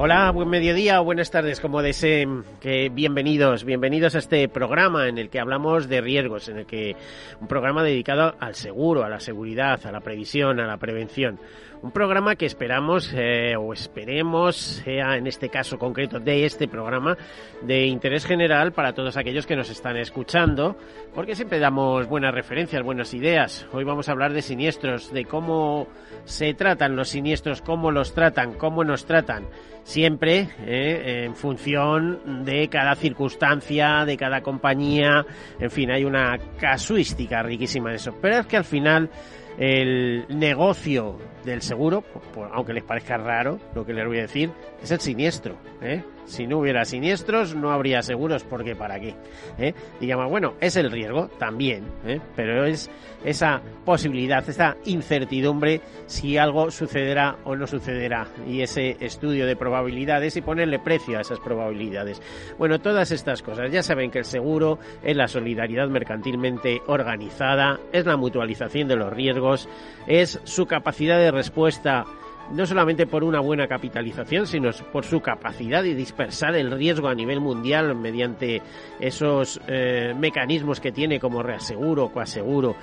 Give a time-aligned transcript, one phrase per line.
[0.00, 2.44] Hola, buen mediodía o buenas tardes, como deseen.
[2.60, 6.94] Que bienvenidos, bienvenidos a este programa en el que hablamos de riesgos, en el que
[7.40, 11.40] un programa dedicado al seguro, a la seguridad, a la previsión, a la prevención.
[11.80, 17.16] Un programa que esperamos eh, o esperemos sea en este caso concreto de este programa
[17.62, 20.76] de interés general para todos aquellos que nos están escuchando,
[21.14, 23.64] porque siempre damos buenas referencias, buenas ideas.
[23.72, 25.86] Hoy vamos a hablar de siniestros, de cómo
[26.24, 29.46] se tratan los siniestros, cómo los tratan, cómo nos tratan
[29.84, 35.24] siempre eh, en función de cada circunstancia, de cada compañía,
[35.60, 38.14] en fin, hay una casuística riquísima en eso.
[38.20, 39.10] Pero es que al final
[39.58, 41.18] el negocio
[41.50, 42.04] del seguro,
[42.52, 44.50] aunque les parezca raro lo que les voy a decir,
[44.82, 45.56] es el siniestro.
[45.82, 46.02] ¿eh?
[46.28, 49.14] Si no hubiera siniestros, no habría seguros, porque ¿para qué?
[49.58, 49.74] ¿Eh?
[49.98, 52.20] Digamos, bueno, es el riesgo también, ¿eh?
[52.36, 52.90] pero es
[53.24, 60.36] esa posibilidad, esa incertidumbre si algo sucederá o no sucederá, y ese estudio de probabilidades
[60.36, 62.20] y ponerle precio a esas probabilidades.
[62.58, 68.06] Bueno, todas estas cosas, ya saben que el seguro es la solidaridad mercantilmente organizada, es
[68.06, 69.68] la mutualización de los riesgos,
[70.06, 72.04] es su capacidad de respuesta
[72.52, 77.14] no solamente por una buena capitalización, sino por su capacidad de dispersar el riesgo a
[77.14, 78.62] nivel mundial mediante
[79.00, 82.76] esos eh, mecanismos que tiene como reaseguro, coaseguro.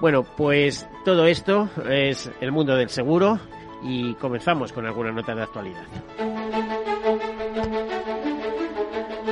[0.00, 3.38] Bueno, pues todo esto es el mundo del seguro
[3.82, 5.84] y comenzamos con alguna nota de actualidad.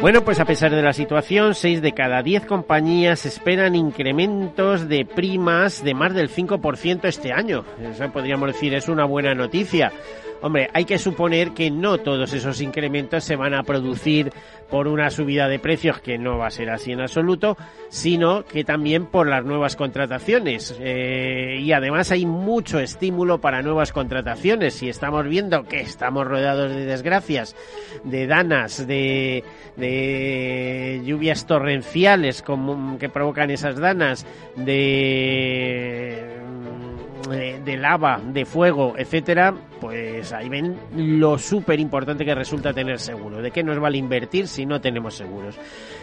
[0.01, 5.05] Bueno, pues a pesar de la situación, 6 de cada 10 compañías esperan incrementos de
[5.05, 7.65] primas de más del 5% este año.
[7.83, 9.93] Eso podríamos decir es una buena noticia.
[10.41, 14.33] Hombre, hay que suponer que no todos esos incrementos se van a producir
[14.71, 17.57] por una subida de precios, que no va a ser así en absoluto,
[17.89, 20.77] sino que también por las nuevas contrataciones.
[20.81, 24.83] Eh, y además hay mucho estímulo para nuevas contrataciones.
[24.83, 27.57] Y estamos viendo que estamos rodeados de desgracias,
[28.05, 29.43] de danas, de,
[29.77, 36.38] de lluvias torrenciales como, que provocan esas danas, de
[37.29, 43.43] de, lava, de fuego, etcétera, pues ahí ven lo súper importante que resulta tener seguro.
[43.43, 45.59] ¿De qué nos vale invertir si no tenemos seguros?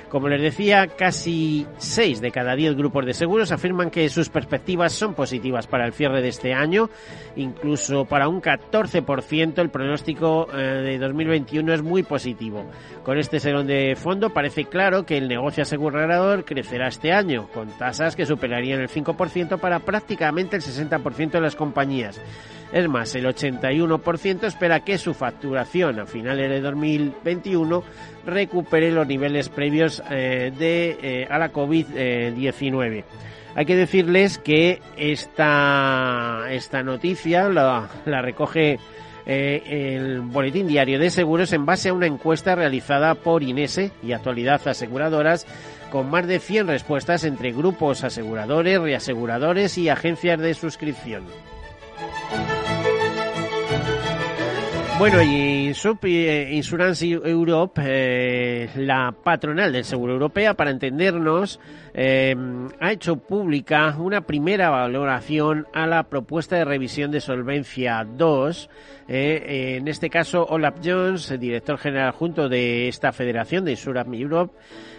[0.09, 4.93] Como les decía, casi 6 de cada 10 grupos de seguros afirman que sus perspectivas
[4.93, 6.89] son positivas para el cierre de este año.
[7.35, 12.65] Incluso para un 14% el pronóstico eh, de 2021 es muy positivo.
[13.03, 17.67] Con este serón de fondo parece claro que el negocio asegurador crecerá este año, con
[17.69, 22.21] tasas que superarían el 5% para prácticamente el 60% de las compañías.
[22.75, 27.81] Es más, el 81% espera que su facturación a finales de 2021
[28.25, 33.05] recupere los niveles previos eh, de, eh, a la COVID-19.
[33.55, 37.87] Hay que decirles que esta, esta noticia la,
[38.21, 38.77] recoge
[39.25, 44.11] eh, el Boletín Diario de Seguros en base a una encuesta realizada por Inese y
[44.11, 45.47] Actualidad Aseguradoras
[45.89, 51.23] con más de 100 respuestas entre grupos aseguradores, reaseguradores y agencias de suscripción.
[54.97, 61.59] Bueno, y eh, Insurance Europe, eh, la patronal del seguro europea, para entendernos,
[61.93, 62.33] eh,
[62.79, 68.69] ha hecho pública una primera valoración a la propuesta de revisión de Solvencia 2.
[69.07, 74.55] en este caso, Olaf Jones, director general junto de esta federación de Insurance Europe,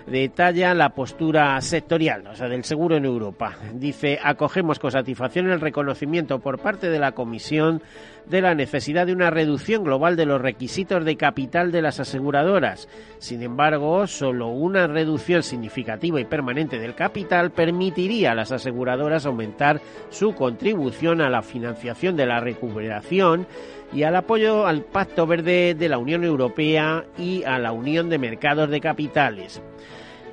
[0.07, 3.57] detalla la postura sectorial, o sea, del seguro en Europa.
[3.73, 7.83] Dice, acogemos con satisfacción el reconocimiento por parte de la Comisión
[8.29, 12.89] de la necesidad de una reducción global de los requisitos de capital de las aseguradoras.
[13.19, 19.81] Sin embargo, solo una reducción significativa y permanente del capital permitiría a las aseguradoras aumentar
[20.11, 23.47] su contribución a la financiación de la recuperación
[23.93, 28.19] y al apoyo al Pacto Verde de la Unión Europea y a la Unión de
[28.19, 29.63] Mercados de Capitales.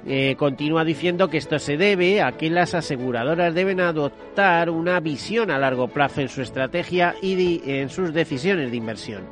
[0.06, 5.50] Eh, continúa diciendo que esto se debe a que las aseguradoras deben adoptar una visión
[5.50, 9.24] a largo plazo en su estrategia y en sus decisiones de inversión.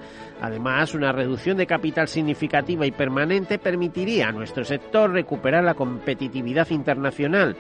[0.41, 6.69] Además, una reducción de capital significativa y permanente permitiría a nuestro sector recuperar la competitividad
[6.69, 7.57] internacional.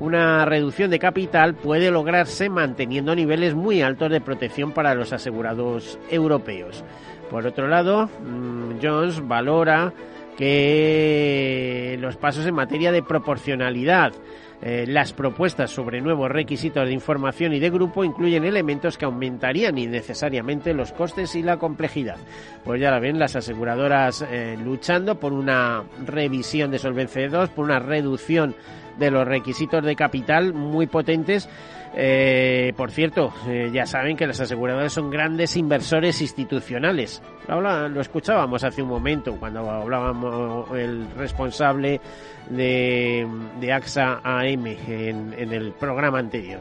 [0.00, 5.98] Una reducción de capital puede lograrse manteniendo niveles muy altos de protección para los asegurados
[6.10, 6.84] europeos.
[7.30, 9.92] Por otro lado, mm, Jones valora
[10.40, 14.14] que los pasos en materia de proporcionalidad,
[14.62, 19.76] eh, las propuestas sobre nuevos requisitos de información y de grupo incluyen elementos que aumentarían
[19.76, 22.16] innecesariamente los costes y la complejidad.
[22.64, 27.66] Pues ya la ven, las aseguradoras eh, luchando por una revisión de Solvencia 2, por
[27.66, 28.54] una reducción
[29.00, 31.48] de los requisitos de capital muy potentes
[31.92, 37.20] eh, por cierto, eh, ya saben que las aseguradoras son grandes inversores institucionales.
[37.48, 42.00] Lo, escuchábamos hace un momento cuando hablábamos el responsable
[42.48, 43.26] de,
[43.72, 46.60] AXA AM en el programa anterior.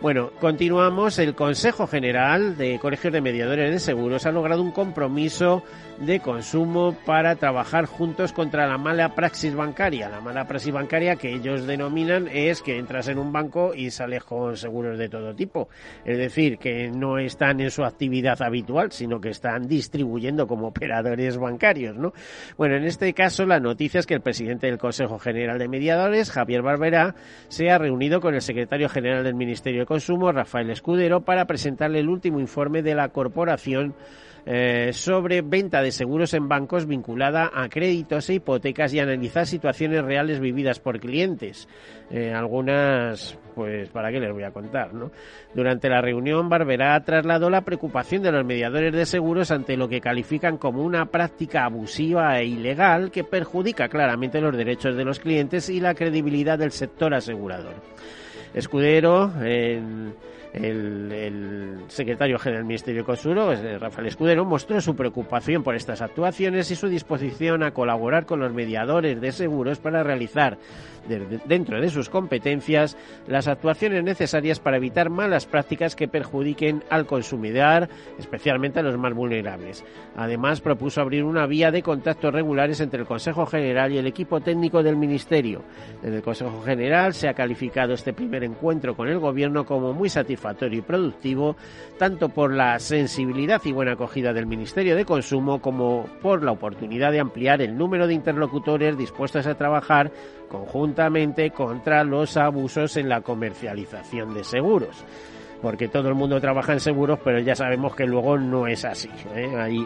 [0.00, 1.18] Bueno, continuamos.
[1.18, 5.62] El Consejo General de Colegios de Mediadores de Seguros ha logrado un compromiso
[5.98, 10.08] de consumo para trabajar juntos contra la mala praxis bancaria.
[10.08, 14.24] La mala praxis bancaria que ellos denominan es que entras en un banco y sales
[14.24, 15.68] con seguros de todo tipo.
[16.04, 21.38] Es decir, que no están en su actividad habitual, sino que están distribuyendo como operadores
[21.38, 22.12] bancarios, ¿no?
[22.56, 26.30] Bueno, en este caso la noticia es que el presidente del Consejo General de Mediadores,
[26.30, 27.14] Javier Barberá,
[27.48, 32.00] se ha reunido con el secretario general del Ministerio de Consumo, Rafael Escudero, para presentarle
[32.00, 33.94] el último informe de la corporación
[34.46, 40.04] eh, sobre venta de seguros en bancos vinculada a créditos e hipotecas y analizar situaciones
[40.04, 41.66] reales vividas por clientes.
[42.10, 44.92] Eh, algunas, pues, ¿para qué les voy a contar?
[44.92, 45.10] ¿no?
[45.54, 50.02] Durante la reunión, Barberá trasladó la preocupación de los mediadores de seguros ante lo que
[50.02, 55.70] califican como una práctica abusiva e ilegal que perjudica claramente los derechos de los clientes
[55.70, 57.74] y la credibilidad del sector asegurador.
[58.52, 59.32] Escudero,
[60.54, 66.70] el, secretario general del Ministerio de Consumo, Rafael Escudero, mostró su preocupación por estas actuaciones
[66.70, 70.58] y su disposición a colaborar con los mediadores de seguros para realizar
[71.46, 72.96] dentro de sus competencias
[73.26, 79.12] las actuaciones necesarias para evitar malas prácticas que perjudiquen al consumidor, especialmente a los más
[79.12, 79.84] vulnerables.
[80.16, 84.40] Además, propuso abrir una vía de contactos regulares entre el Consejo General y el equipo
[84.40, 85.62] técnico del Ministerio.
[86.02, 90.08] En el Consejo General se ha calificado este primer encuentro con el Gobierno como muy
[90.08, 91.56] satisfactorio y productivo,
[91.98, 97.12] tanto por la sensibilidad y buena acogida del Ministerio de Consumo como por la oportunidad
[97.12, 100.12] de ampliar el número de interlocutores dispuestos a trabajar
[100.48, 105.04] conjuntamente contra los abusos en la comercialización de seguros.
[105.62, 109.08] Porque todo el mundo trabaja en seguros, pero ya sabemos que luego no es así.
[109.34, 109.50] ¿eh?
[109.56, 109.78] Hay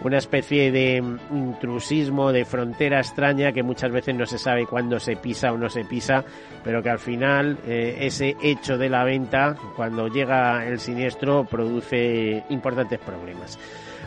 [0.00, 0.96] una especie de
[1.30, 5.68] intrusismo, de frontera extraña que muchas veces no se sabe cuándo se pisa o no
[5.68, 6.24] se pisa,
[6.64, 12.44] pero que al final eh, ese hecho de la venta, cuando llega el siniestro, produce
[12.48, 13.58] importantes problemas.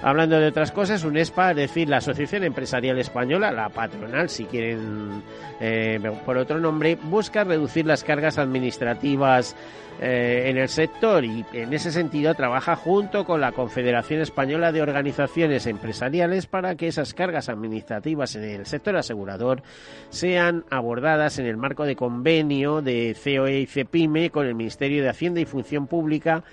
[0.05, 5.24] Hablando de otras cosas, UNESPA, es decir, la Asociación Empresarial Española, la patronal, si quieren
[5.59, 9.55] eh, por otro nombre, busca reducir las cargas administrativas
[10.00, 14.83] eh, en el sector y en ese sentido trabaja junto con la Confederación Española de
[14.83, 19.63] Organizaciones Empresariales para que esas cargas administrativas en el sector asegurador
[20.09, 25.09] sean abordadas en el marco de convenio de COE y CEPIME con el Ministerio de
[25.09, 26.43] Hacienda y Función Pública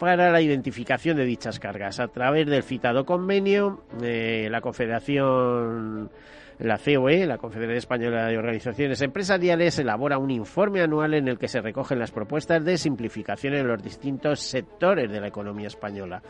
[0.00, 2.00] para la identificación de dichas cargas.
[2.00, 6.10] A través del citado convenio, eh, la Confederación
[6.58, 11.48] la COE, la Confederación Española de Organizaciones Empresariales, elabora un informe anual en el que
[11.48, 16.22] se recogen las propuestas de simplificación en los distintos sectores de la economía española.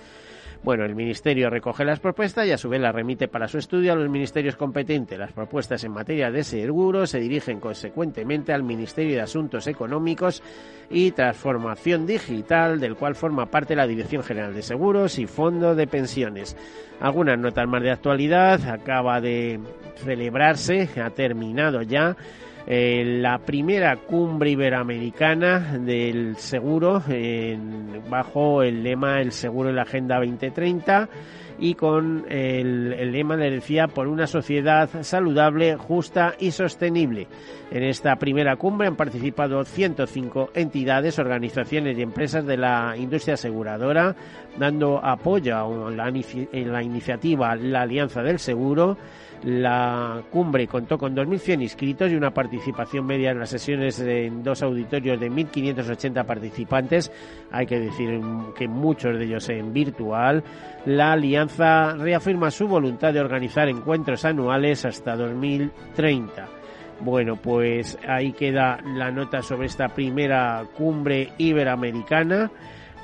[0.63, 3.93] Bueno, el Ministerio recoge las propuestas y a su vez las remite para su estudio
[3.93, 5.19] a los ministerios competentes.
[5.19, 10.43] Las propuestas en materia de seguro se dirigen consecuentemente al Ministerio de Asuntos Económicos
[10.91, 15.87] y Transformación Digital, del cual forma parte la Dirección General de Seguros y Fondo de
[15.87, 16.55] Pensiones.
[17.01, 18.61] Algunas notas más de actualidad.
[18.69, 19.61] Acaba de
[19.97, 22.19] celebrarse, ha terminado ya
[22.67, 27.03] eh, la primera cumbre iberoamericana del seguro
[28.09, 31.09] bajo el lema El seguro en la Agenda 2030
[31.61, 37.29] y con el, lema, le decía, por una sociedad saludable, justa y sostenible.
[37.71, 44.17] En esta primera cumbre han participado 105 entidades, organizaciones y empresas de la industria aseguradora,
[44.59, 48.97] dando apoyo a la, en la iniciativa La Alianza del Seguro
[49.43, 54.63] la cumbre contó con 2.100 inscritos y una participación media en las sesiones en dos
[54.63, 57.11] auditorios de 1.580 participantes.
[57.51, 58.21] Hay que decir
[58.57, 60.43] que muchos de ellos en virtual.
[60.87, 66.49] La alianza reafirma su voluntad de organizar encuentros anuales hasta 2030.
[67.01, 72.51] Bueno, pues ahí queda la nota sobre esta primera cumbre iberoamericana.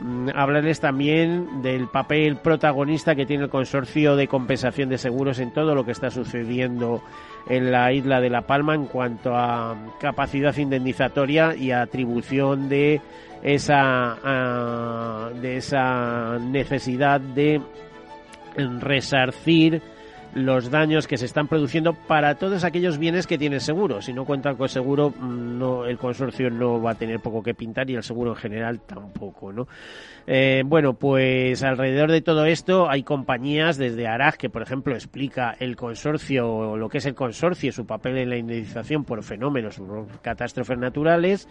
[0.01, 5.53] Mm, hablarles también del papel protagonista que tiene el consorcio de compensación de seguros en
[5.53, 7.03] todo lo que está sucediendo
[7.49, 13.01] en la isla de La Palma en cuanto a capacidad indemnizatoria y atribución de
[13.43, 17.63] esa, de esa necesidad de
[18.81, 19.81] resarcir
[20.37, 24.03] los daños que se están produciendo para todos aquellos bienes que tienen seguro.
[24.03, 27.55] Si no cuentan con seguro, mm, no, el consorcio no va a tener poco que
[27.55, 29.67] pintar y el seguro en general tampoco, ¿no?
[30.27, 35.57] Eh, bueno, pues alrededor de todo esto hay compañías desde Arag que, por ejemplo, explica
[35.59, 39.79] el consorcio, o lo que es el consorcio, su papel en la indemnización por fenómenos
[39.79, 41.49] o catástrofes naturales,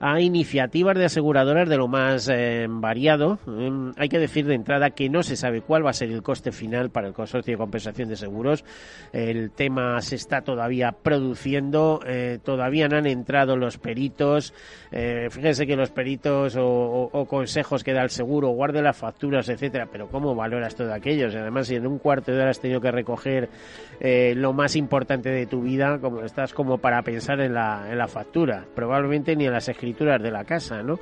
[0.00, 3.38] a iniciativas de aseguradoras de lo más eh, variado.
[3.46, 6.22] Mm, hay que decir de entrada que no se sabe cuál va a ser el
[6.22, 8.64] coste final para el consorcio de compensación de seguros.
[9.12, 14.54] El tema se está todavía produciendo, eh, todavía no han entrado los peritos.
[14.90, 19.88] Eh, fíjense que los peritos o, consejos que da el seguro, guarde las facturas, etcétera,
[19.90, 21.28] pero ¿cómo valoras todo aquello?
[21.28, 23.48] además, si en un cuarto de hora has tenido que recoger
[24.00, 27.98] eh, lo más importante de tu vida, como estás como para pensar en la, en
[27.98, 30.98] la factura, probablemente ni en las escrituras de la casa, ¿no?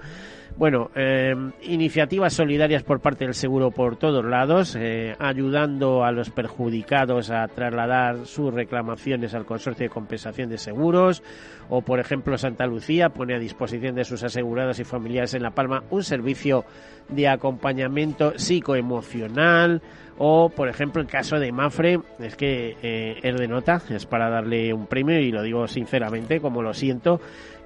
[0.56, 6.30] Bueno, eh, iniciativas solidarias por parte del seguro por todos lados, eh, ayudando a los
[6.30, 11.22] perjudicados a trasladar sus reclamaciones al consorcio de compensación de seguros,
[11.68, 15.50] o por ejemplo Santa Lucía pone a disposición de sus asegurados y familiares en La
[15.50, 16.64] Palma un servicio
[17.08, 19.82] de acompañamiento psicoemocional,
[20.18, 24.28] o, por ejemplo, el caso de Mafre, es que eh, es de nota, es para
[24.28, 27.20] darle un premio y lo digo sinceramente, como lo siento,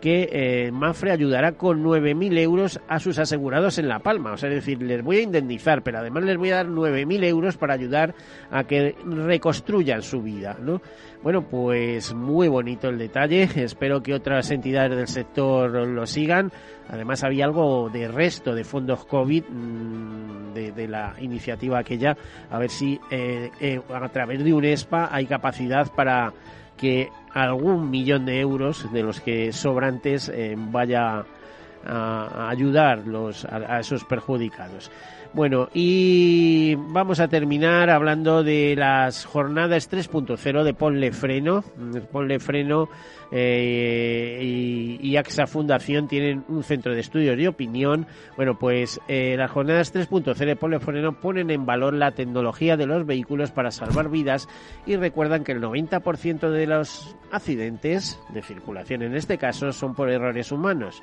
[0.06, 4.34] que eh, Mafre ayudará con 9.000 euros a sus asegurados en La Palma.
[4.34, 7.25] O sea, es decir, les voy a indemnizar, pero además les voy a dar 9.000
[7.25, 8.14] euros para ayudar
[8.52, 10.80] a que reconstruyan su vida, ¿no?
[11.25, 13.48] Bueno, pues muy bonito el detalle.
[13.56, 16.52] Espero que otras entidades del sector lo sigan.
[16.88, 22.16] Además, había algo de resto de fondos COVID mm, de, la iniciativa aquella.
[22.48, 26.32] A ver si eh, eh, a través de UNESPA hay capacidad para
[26.76, 31.26] que algún millón de euros de los que sobrantes eh, vaya
[31.86, 33.02] a, ayudar
[33.48, 34.90] a, esos perjudicados.
[35.32, 41.62] Bueno, y vamos a terminar hablando de las jornadas 3.0 de Ponle Freno.
[42.10, 42.88] Ponle Freno
[43.30, 48.06] eh, y, AXA Fundación tienen un centro de estudios y opinión.
[48.36, 52.86] Bueno, pues eh, las jornadas 3.0 de Ponle Freno ponen en valor la tecnología de
[52.86, 54.48] los vehículos para salvar vidas
[54.86, 60.10] y recuerdan que el 90% de los accidentes de circulación en este caso son por
[60.10, 61.02] errores humanos.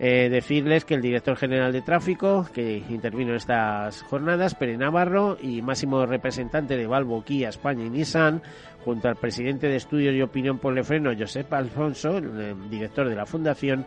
[0.00, 5.38] Eh, decirles que el director general de tráfico, que intervino en estas jornadas, Pere Navarro,
[5.40, 8.42] y máximo representante de Valvo, España y Nissan,
[8.84, 13.08] junto al presidente de Estudios y Opinión por el Freno, Josep Alfonso, el eh, director
[13.08, 13.86] de la Fundación,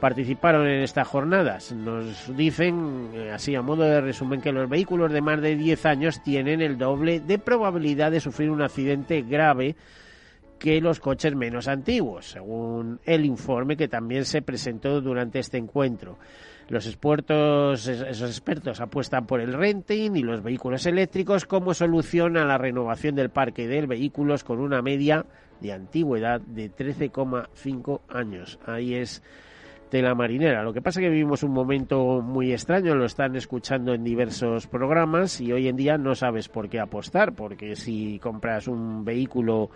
[0.00, 1.72] participaron en estas jornadas.
[1.72, 5.86] Nos dicen, eh, así a modo de resumen, que los vehículos de más de 10
[5.86, 9.74] años tienen el doble de probabilidad de sufrir un accidente grave
[10.58, 16.18] que los coches menos antiguos, según el informe que también se presentó durante este encuentro.
[16.68, 22.44] Los expertos, esos expertos apuestan por el renting y los vehículos eléctricos como solución a
[22.44, 25.24] la renovación del parque de vehículos con una media
[25.60, 28.58] de antigüedad de 13,5 años.
[28.66, 29.22] Ahí es
[29.88, 30.62] tela marinera.
[30.62, 34.66] Lo que pasa es que vivimos un momento muy extraño, lo están escuchando en diversos
[34.66, 39.70] programas y hoy en día no sabes por qué apostar, porque si compras un vehículo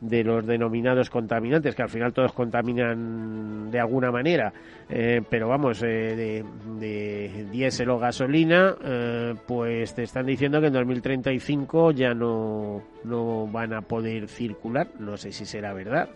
[0.00, 4.52] de los denominados contaminantes, que al final todos contaminan de alguna manera,
[4.88, 6.44] eh, pero vamos, eh,
[6.78, 13.46] de, diésel o gasolina, eh, pues te están diciendo que en 2035 ya no, no
[13.46, 16.08] van a poder circular, no sé si será verdad,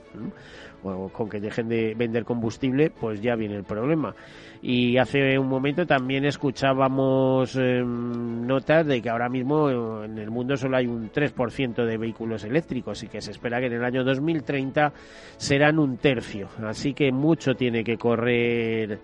[0.83, 4.15] o con que dejen de vender combustible, pues ya viene el problema.
[4.63, 10.57] Y hace un momento también escuchábamos em, notas de que ahora mismo en el mundo
[10.57, 14.05] solo hay un 3% de vehículos eléctricos y que se espera que en el año
[14.05, 14.93] 2030
[15.37, 16.49] serán un tercio.
[16.65, 18.99] Así que mucho tiene que correr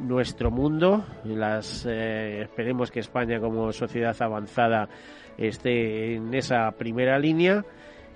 [0.00, 1.04] nuestro mundo.
[1.24, 4.88] Las, eh, esperemos que España como sociedad avanzada
[5.38, 7.64] esté en esa primera línea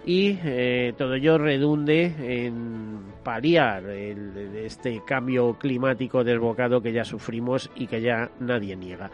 [0.04, 7.70] y eh, todo ello redunde en paliar el, este cambio climático desbocado que ya sufrimos
[7.76, 9.10] y que ya nadie niega.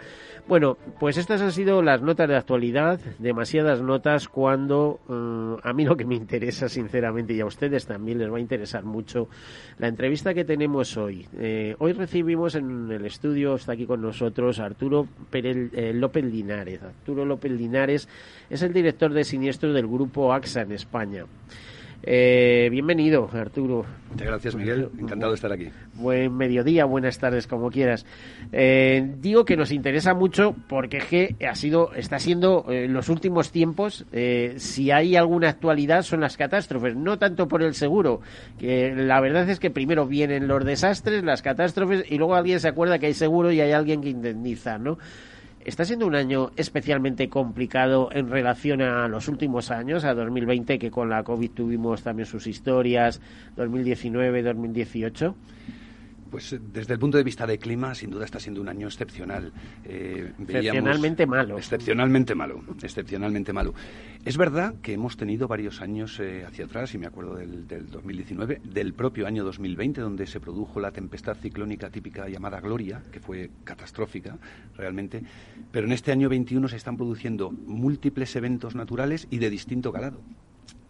[0.48, 5.84] Bueno, pues estas han sido las notas de actualidad, demasiadas notas cuando eh, a mí
[5.84, 9.28] lo que me interesa sinceramente y a ustedes también les va a interesar mucho
[9.76, 11.28] la entrevista que tenemos hoy.
[11.38, 16.82] Eh, hoy recibimos en el estudio, está aquí con nosotros Arturo Pérez, López Linares.
[16.82, 18.08] Arturo López Linares
[18.48, 21.26] es el director de siniestro del grupo AXA en España.
[22.02, 23.84] Eh, bienvenido, Arturo.
[24.10, 24.88] Muchas gracias, Miguel.
[24.98, 25.68] Encantado de estar aquí.
[25.94, 28.06] Buen mediodía, buenas tardes, como quieras.
[28.52, 33.08] Eh, digo que nos interesa mucho porque que ha sido, está siendo en eh, los
[33.08, 34.06] últimos tiempos,
[34.56, 36.96] si hay alguna actualidad, son las catástrofes.
[36.96, 38.20] No tanto por el seguro,
[38.58, 42.68] que la verdad es que primero vienen los desastres, las catástrofes, y luego alguien se
[42.68, 44.98] acuerda que hay seguro y hay alguien que indemniza, ¿no?
[45.68, 50.90] Está siendo un año especialmente complicado en relación a los últimos años, a 2020, que
[50.90, 53.20] con la COVID tuvimos también sus historias,
[53.54, 55.34] 2019, 2018.
[56.30, 58.86] Pues eh, desde el punto de vista de clima, sin duda está siendo un año
[58.86, 59.52] excepcional.
[59.84, 61.58] Eh, excepcionalmente malo.
[61.58, 63.74] Excepcionalmente malo, excepcionalmente malo.
[64.24, 67.90] Es verdad que hemos tenido varios años eh, hacia atrás, y me acuerdo del, del,
[67.90, 73.20] 2019, del propio año 2020, donde se produjo la tempestad ciclónica típica llamada Gloria, que
[73.20, 74.36] fue catastrófica
[74.76, 75.22] realmente.
[75.70, 80.20] Pero en este año 21 se están produciendo múltiples eventos naturales y de distinto calado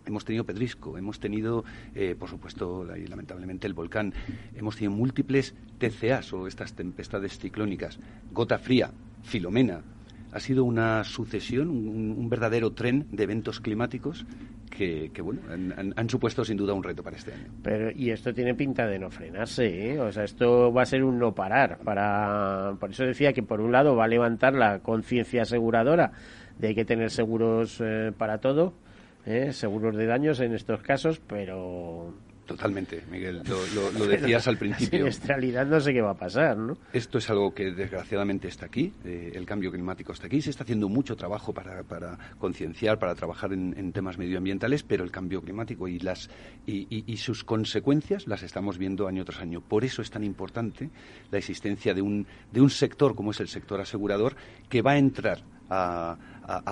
[0.09, 4.13] hemos tenido pedrisco, hemos tenido, eh, por supuesto, lamentablemente el volcán,
[4.55, 7.99] hemos tenido múltiples TCAs o estas tempestades ciclónicas,
[8.33, 8.91] gota fría,
[9.23, 9.83] filomena.
[10.31, 14.27] Ha sido una sucesión, un, verdadero tren de eventos climáticos
[14.69, 17.51] que, bueno, han, supuesto sin duda un reto para este año.
[17.63, 20.01] Pero, y esto tiene pinta de no frenarse, ¿eh?
[20.01, 21.79] O sea, esto va a ser un no parar.
[21.79, 26.13] Para, por eso decía que por un lado va a levantar la conciencia aseguradora
[26.59, 28.75] de hay que tener seguros eh, para todo,
[29.27, 29.53] ¿eh?
[29.53, 32.15] seguros de daños en estos casos, pero
[32.49, 33.43] Totalmente, Miguel.
[33.45, 35.07] Lo, decías al principio.
[35.07, 36.79] En realidad no sé qué va a pasar, ¿no?
[36.95, 38.91] Esto es algo que desgraciadamente está aquí.
[39.05, 40.41] Eh, el cambio climático está aquí.
[40.41, 41.85] Se está haciendo mucho trabajo para,
[42.39, 46.31] concienciar, para trabajar en, temas medioambientales, pero el cambio climático y, las,
[46.67, 49.61] y, sus consecuencias las estamos viendo año tras año.
[49.61, 50.89] Por eso es tan importante
[51.31, 54.37] la existencia de un, de un sector como es el sector asegurador
[54.71, 56.17] que va a entrar a,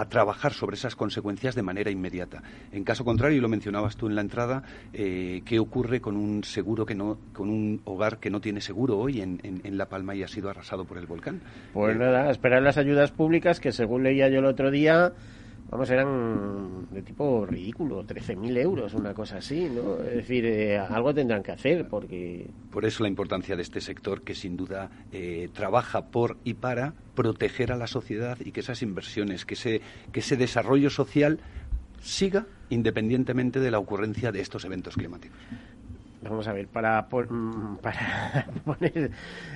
[0.09, 2.43] trabajar sobre esas consecuencias de manera inmediata.
[2.73, 4.63] En caso contrario, y lo mencionabas tú en la entrada,
[4.93, 8.99] eh, ¿qué ocurre con un seguro que no, con un hogar que no tiene seguro
[8.99, 11.41] hoy en, en, La Palma y ha sido arrasado por el volcán?
[11.73, 15.13] Pues eh, nada, esperar las ayudas públicas que según leía yo el otro día
[15.71, 20.03] vamos, eran de tipo ridículo, 13.000 euros, una cosa así, ¿no?
[20.03, 22.49] Es decir, eh, algo tendrán que hacer porque...
[22.71, 26.95] Por eso la importancia de este sector que sin duda eh, trabaja por y para
[27.15, 29.81] proteger a la sociedad y que esas inversiones, que ese,
[30.13, 31.41] que ese desarrollo social
[32.01, 35.39] siga independientemente de la ocurrencia de estos eventos climáticos
[36.29, 39.11] vamos a ver, para, para poner,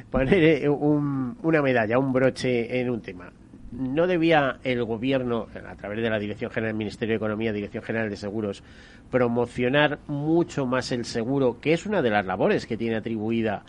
[0.09, 3.33] poner eh, una medalla, un broche en un tema
[3.73, 7.83] no debía el gobierno, a través de la Dirección General del Ministerio de Economía, Dirección
[7.83, 8.63] General de Seguros,
[9.11, 13.65] promocionar mucho más el seguro, que es una de las labores que tiene atribuida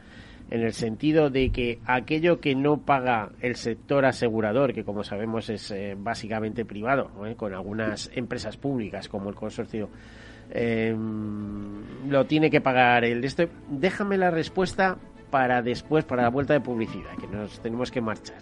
[0.50, 5.50] en el sentido de que aquello que no paga el sector asegurador, que como sabemos
[5.50, 7.36] es eh, básicamente privado, ¿eh?
[7.36, 9.90] con algunas empresas públicas como el consorcio,
[10.50, 10.94] eh,
[12.10, 14.98] lo tiene que pagar el de Déjame la respuesta
[15.30, 18.42] para después, para la vuelta de publicidad, que nos tenemos que marchar.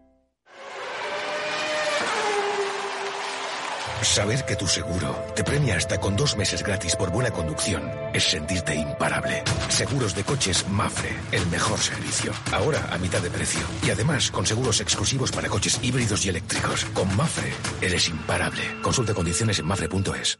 [4.01, 8.23] Saber que tu seguro te premia hasta con dos meses gratis por buena conducción es
[8.23, 9.43] sentirte imparable.
[9.69, 12.33] Seguros de coches Mafre, el mejor servicio.
[12.51, 13.61] Ahora a mitad de precio.
[13.85, 16.85] Y además con seguros exclusivos para coches híbridos y eléctricos.
[16.93, 18.61] Con Mafre eres imparable.
[18.81, 20.39] Consulta condiciones en mafre.es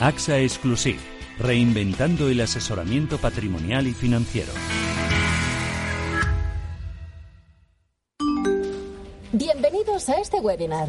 [0.00, 0.98] AXA Exclusive,
[1.38, 4.50] reinventando el asesoramiento patrimonial y financiero.
[9.32, 10.88] Bienvenidos a este webinar.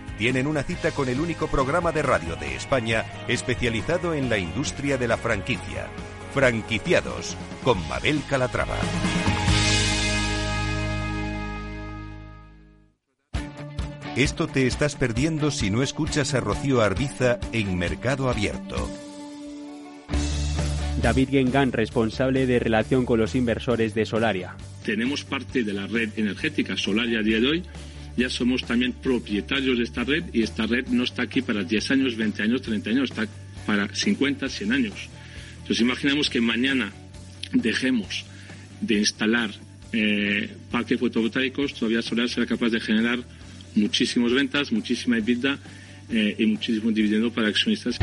[0.17, 4.97] tienen una cita con el único programa de radio de España especializado en la industria
[4.97, 5.87] de la franquicia.
[6.33, 8.77] Franquiciados con Mabel Calatrava.
[14.15, 18.89] Esto te estás perdiendo si no escuchas a Rocío Arbiza en Mercado Abierto.
[21.01, 24.55] David Gengan, responsable de relación con los inversores de Solaria.
[24.85, 27.63] Tenemos parte de la red energética Solaria a día de hoy
[28.17, 31.91] ya somos también propietarios de esta red y esta red no está aquí para 10
[31.91, 33.27] años, 20 años, 30 años, está
[33.65, 35.09] para 50, 100 años.
[35.61, 36.91] Entonces imaginemos que mañana
[37.53, 38.25] dejemos
[38.81, 39.51] de instalar
[39.93, 43.19] eh, parques fotovoltaicos, todavía Solar será capaz de generar
[43.75, 45.59] muchísimas ventas, muchísima EBITDA
[46.09, 47.97] eh, y muchísimo dividendo para accionistas.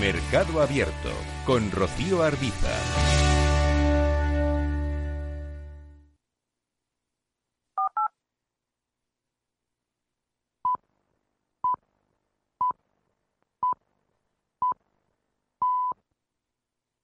[0.00, 1.12] Mercado Abierto
[1.44, 3.29] con Rocío Arbiza.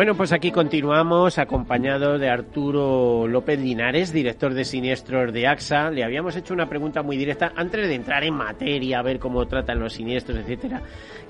[0.00, 5.90] Bueno, pues aquí continuamos acompañado de Arturo López Linares, director de siniestros de AXA.
[5.90, 9.46] Le habíamos hecho una pregunta muy directa antes de entrar en materia, a ver cómo
[9.46, 10.80] tratan los siniestros, etcétera.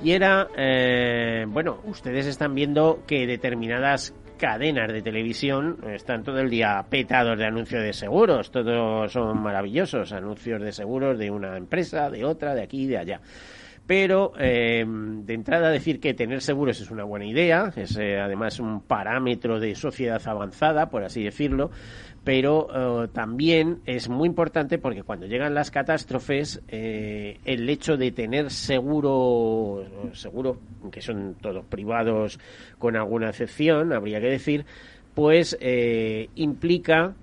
[0.05, 6.49] Y era, eh, bueno, ustedes están viendo que determinadas cadenas de televisión están todo el
[6.49, 8.53] día petados de anuncios de seguros.
[8.53, 13.21] Todos son maravillosos, anuncios de seguros de una empresa, de otra, de aquí, de allá
[13.87, 18.61] pero eh, de entrada decir que tener seguros es una buena idea, es eh, además
[18.61, 21.71] un parámetro de sociedad avanzada, por así decirlo,
[22.23, 28.51] pero eh, también es muy importante porque cuando llegan las catástrofes, el hecho de tener
[28.51, 30.59] seguro, seguro,
[30.93, 32.39] que son todos privados
[32.79, 34.67] con alguna excepción, habría que decir,
[35.15, 35.59] pues
[36.37, 37.15] implica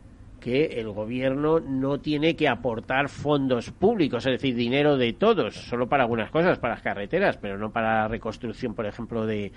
[0.47, 5.89] que el gobierno no tiene que aportar fondos públicos, es decir, dinero de todos, solo
[5.89, 9.51] para algunas cosas, para las carreteras, pero no para la reconstrucción, por ejemplo, de,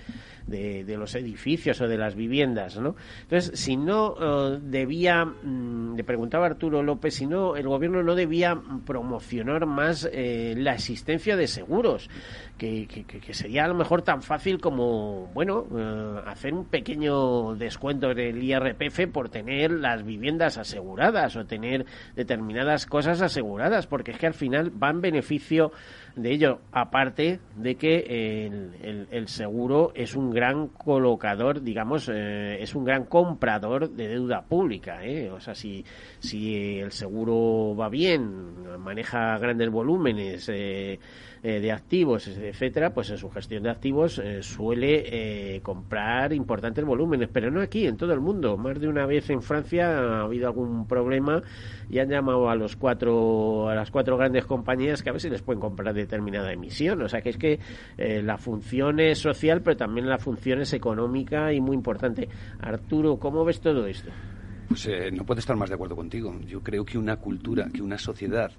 [0.48, 2.96] de, los edificios o de las viviendas, ¿no?
[3.22, 8.16] Entonces, si no eh, debía, mm, le preguntaba Arturo López, si no, el gobierno no
[8.16, 12.10] debía promocionar más eh, la existencia de seguros,
[12.58, 18.12] que, que, sería a lo mejor tan fácil como, bueno, eh, hacer un pequeño descuento
[18.12, 20.79] del IRPF por tener las viviendas aseguradas
[21.36, 25.72] o tener determinadas cosas aseguradas, porque es que al final va en beneficio
[26.16, 28.46] de ello, aparte de que
[29.10, 35.04] el, seguro es un gran colocador, digamos, eh, es un gran comprador de deuda pública.
[35.04, 35.30] ¿eh?
[35.30, 35.84] O sea, si,
[36.18, 40.98] si el seguro va bien, maneja grandes volúmenes, eh,
[41.42, 46.84] eh, de activos, etcétera, pues en su gestión de activos eh, suele eh, comprar importantes
[46.84, 48.58] volúmenes, pero no aquí, en todo el mundo.
[48.58, 51.42] Más de una vez en Francia ha habido algún problema
[51.88, 55.30] y han llamado a los cuatro a las cuatro grandes compañías que a ver si
[55.30, 57.00] les pueden comprar determinada emisión.
[57.00, 57.58] O sea que es que
[57.96, 62.28] la función es social, pero también la función es económica y muy importante.
[62.60, 64.10] Arturo, ¿cómo ves todo esto?
[64.68, 66.38] Pues no puedo estar más de acuerdo contigo.
[66.46, 68.52] Yo creo que una cultura, que una sociedad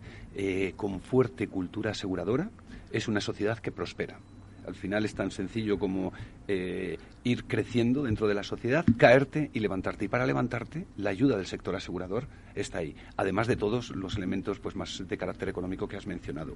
[0.76, 2.50] con fuerte cultura aseguradora,
[2.92, 4.20] es una sociedad que prospera.
[4.68, 6.14] Al final es tan sencillo como
[6.48, 10.06] eh, ir creciendo dentro de la sociedad, caerte y levantarte.
[10.06, 14.60] Y para levantarte, la ayuda del sector asegurador está ahí, además de todos los elementos
[14.60, 16.56] pues, más de carácter económico que has mencionado.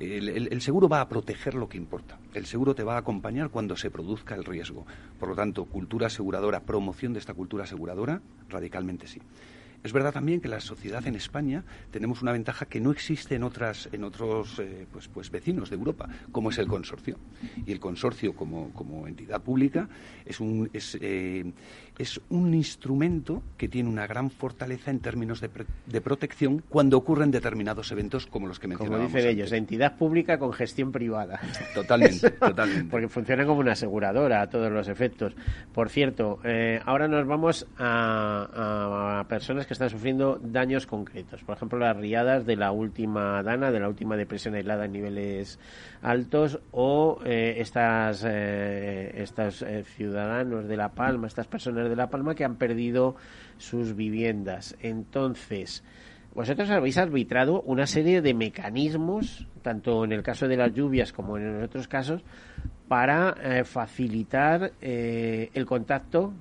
[0.00, 2.18] el, seguro va a proteger lo que importa.
[2.34, 4.84] El seguro te va a acompañar cuando se produzca el riesgo.
[5.20, 9.20] Por lo tanto, cultura aseguradora, promoción de esta cultura aseguradora, radicalmente sí.
[9.84, 13.44] Es verdad también que la sociedad en España tenemos una ventaja que no existe en
[13.44, 17.18] otras en otros eh, pues, pues vecinos de Europa, como es el consorcio.
[17.64, 19.88] Y el consorcio como, como entidad pública
[20.24, 21.52] es un es, eh,
[21.98, 25.50] es un instrumento que tiene una gran fortaleza en términos de,
[25.86, 29.08] de, protección cuando ocurren determinados eventos como los que mencionábamos.
[29.08, 31.40] Como dicen ellos, entidad pública con gestión privada.
[31.74, 32.90] Totalmente, totalmente.
[32.90, 35.34] Porque funciona como una aseguradora a todos los efectos.
[35.72, 41.42] Por cierto, eh, ahora nos vamos a, a, personas que están sufriendo daños concretos.
[41.42, 45.58] Por ejemplo, las riadas de la última dana, de la última depresión aislada en niveles
[46.02, 49.64] altos o eh, estas, eh, estos
[49.96, 53.16] ciudadanos de La Palma, estas personas de La Palma que han perdido
[53.56, 54.76] sus viviendas.
[54.80, 55.82] Entonces,
[56.34, 61.36] vosotros habéis arbitrado una serie de mecanismos, tanto en el caso de las lluvias como
[61.36, 62.22] en otros casos,
[62.86, 66.32] para eh, facilitar eh, el contacto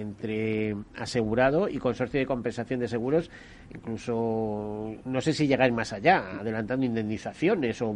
[0.00, 3.30] entre asegurado y consorcio de compensación de seguros
[3.74, 7.88] incluso no sé si llegáis más allá, adelantando indemnizaciones o,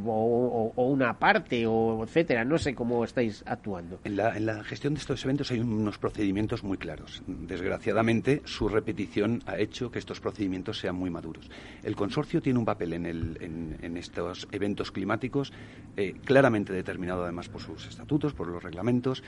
[0.77, 2.45] una parte o etcétera.
[2.45, 4.01] No sé cómo estáis actuando.
[4.05, 7.23] En la, en la gestión de estos eventos hay unos procedimientos muy claros.
[7.27, 11.51] Desgraciadamente, su repetición ha hecho que estos procedimientos sean muy maduros.
[11.83, 15.53] El consorcio tiene un papel en, estos eventos climáticos
[15.97, 19.23] eh, claramente determinado además por sus estatutos, por los reglamentos,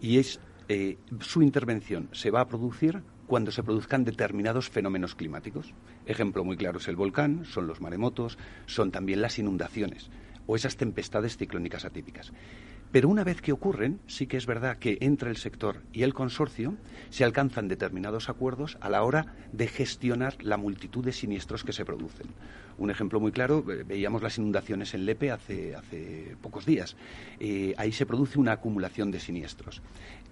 [0.00, 5.74] y es eh, su intervención se va a producir cuando se produzcan determinados fenómenos climáticos.
[6.06, 10.10] Ejemplo muy claro es el volcán, son los maremotos, son también las inundaciones
[10.46, 12.32] o esas tempestades ciclónicas atípicas.
[12.92, 16.14] Pero una vez que ocurren, sí que es verdad que entre el sector y el
[16.14, 16.76] consorcio
[17.10, 21.84] se alcanzan determinados acuerdos a la hora de gestionar la multitud de siniestros que se
[21.84, 22.28] producen.
[22.78, 26.96] Un ejemplo muy claro, veíamos las inundaciones en Lepe hace, hace pocos días.
[27.40, 29.82] Eh, ahí se produce una acumulación de siniestros.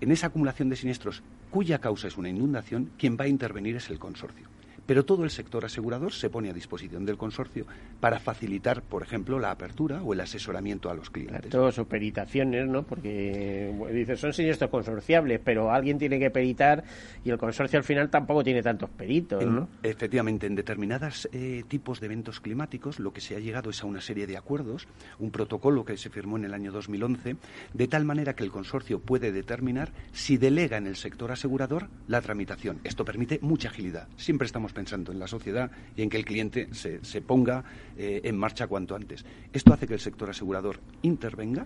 [0.00, 3.88] En esa acumulación de siniestros, cuya causa es una inundación, quien va a intervenir es
[3.88, 4.53] el consorcio
[4.86, 7.66] pero todo el sector asegurador se pone a disposición del consorcio
[8.00, 11.50] para facilitar, por ejemplo, la apertura o el asesoramiento a los clientes.
[11.50, 12.82] Todos o peritaciones, ¿no?
[12.82, 16.84] Porque dices, son siniestros consorciables, pero alguien tiene que peritar
[17.24, 19.68] y el consorcio al final tampoco tiene tantos peritos, ¿no?
[19.82, 23.86] efectivamente, en determinados eh, tipos de eventos climáticos lo que se ha llegado es a
[23.86, 24.86] una serie de acuerdos,
[25.18, 27.36] un protocolo que se firmó en el año 2011,
[27.72, 32.20] de tal manera que el consorcio puede determinar si delega en el sector asegurador la
[32.20, 32.80] tramitación.
[32.84, 34.08] Esto permite mucha agilidad.
[34.16, 37.64] Siempre estamos pensando en la sociedad y en que el cliente se, se ponga
[37.96, 39.24] eh, en marcha cuanto antes.
[39.52, 41.64] Esto hace que el sector asegurador intervenga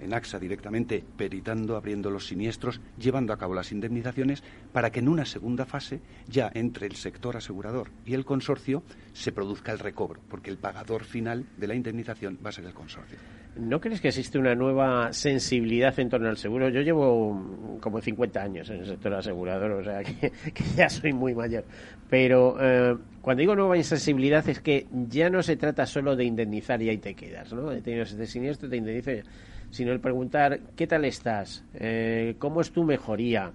[0.00, 5.08] en AXA directamente peritando, abriendo los siniestros, llevando a cabo las indemnizaciones, para que en
[5.08, 8.82] una segunda fase, ya entre el sector asegurador y el consorcio,
[9.12, 12.74] se produzca el recobro, porque el pagador final de la indemnización va a ser el
[12.74, 13.18] consorcio.
[13.56, 16.68] ¿No crees que existe una nueva sensibilidad en torno al seguro?
[16.68, 20.32] Yo llevo como 50 años en el sector asegurador, o sea que,
[20.76, 21.64] ya soy muy mayor.
[22.08, 26.80] Pero eh, cuando digo nueva insensibilidad es que ya no se trata solo de indemnizar
[26.80, 27.72] y ahí te quedas, ¿no?
[27.72, 29.10] He tenido este siniestro, te indemnizo,
[29.70, 31.64] sino el preguntar ¿qué tal estás?
[31.74, 33.52] Eh, ¿Cómo es tu mejoría?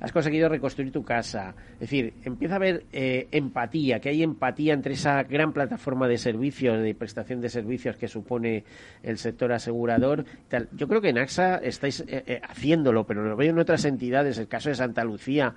[0.00, 1.54] has conseguido reconstruir tu casa.
[1.74, 6.18] Es decir, empieza a haber eh, empatía, que hay empatía entre esa gran plataforma de
[6.18, 8.64] servicios, de prestación de servicios que supone
[9.02, 10.24] el sector asegurador.
[10.48, 10.68] Tal.
[10.72, 14.38] Yo creo que en AXA estáis eh, eh, haciéndolo, pero lo veo en otras entidades.
[14.38, 15.54] El caso de Santa Lucía,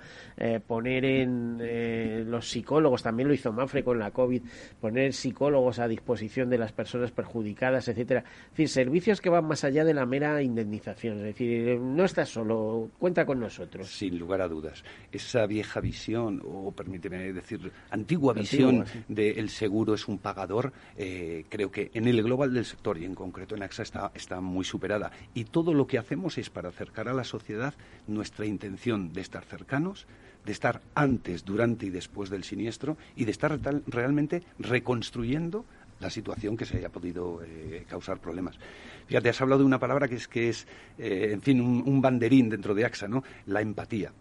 [0.66, 4.42] poner en los psicólogos, también lo hizo Mafre con la COVID,
[4.80, 8.24] poner psicólogos a disposición de las personas perjudicadas, etcétera.
[8.44, 11.18] Es decir, servicios que van más allá de la mera indemnización.
[11.18, 13.88] Es decir, no estás solo, cuenta con nosotros.
[13.88, 14.84] Sin lugar a dudas.
[15.10, 21.44] Esa vieja visión, o permíteme decir, antigua visión de el seguro es un pagador, eh,
[21.48, 24.64] creo que en el global del sector y en concreto en AXA está, está muy
[24.64, 25.10] superada.
[25.34, 27.74] Y todo lo que hacemos es para acercar a la sociedad
[28.06, 30.06] nuestra intención de estar cercanos,
[30.44, 35.64] de estar antes, durante y después del siniestro y de estar realmente reconstruyendo
[36.02, 38.58] la situación que se haya podido eh, causar problemas.
[39.06, 40.66] Fíjate, has hablado de una palabra que es, que es
[40.98, 43.22] eh, en fin, un, un, banderín dentro de AXA, ¿no?
[43.46, 44.12] La empatía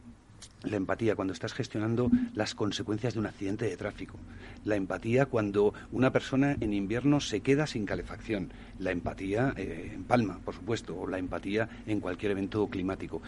[0.64, 4.18] la empatía cuando estás gestionando las consecuencias de un accidente de tráfico,
[4.64, 10.04] la empatía cuando una persona en invierno se queda sin calefacción, la empatía eh, en
[10.04, 13.22] Palma, por supuesto, o la empatía en cualquier evento climático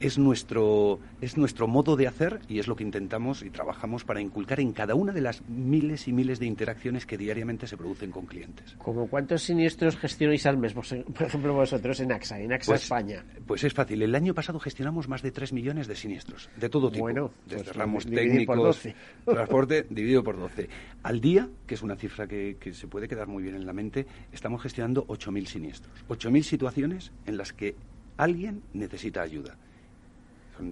[0.00, 4.20] es nuestro, es nuestro modo de hacer y es lo que intentamos y trabajamos para
[4.20, 8.10] inculcar en cada una de las miles y miles de interacciones que diariamente se producen
[8.10, 8.76] con clientes.
[8.78, 13.24] ¿Como cuántos siniestros gestionáis al mes, por ejemplo, vosotros en AXA, en AXA pues, España?
[13.46, 14.02] Pues es fácil.
[14.02, 17.04] El año pasado gestionamos más de 3 millones de siniestros, de todo tipo.
[17.04, 18.88] Bueno, desde pues ramos técnicos,
[19.24, 20.68] transporte, dividido por 12.
[21.02, 23.72] Al día, que es una cifra que, que se puede quedar muy bien en la
[23.72, 26.04] mente, estamos gestionando 8.000 siniestros.
[26.08, 27.76] 8.000 situaciones en las que
[28.16, 29.56] alguien necesita ayuda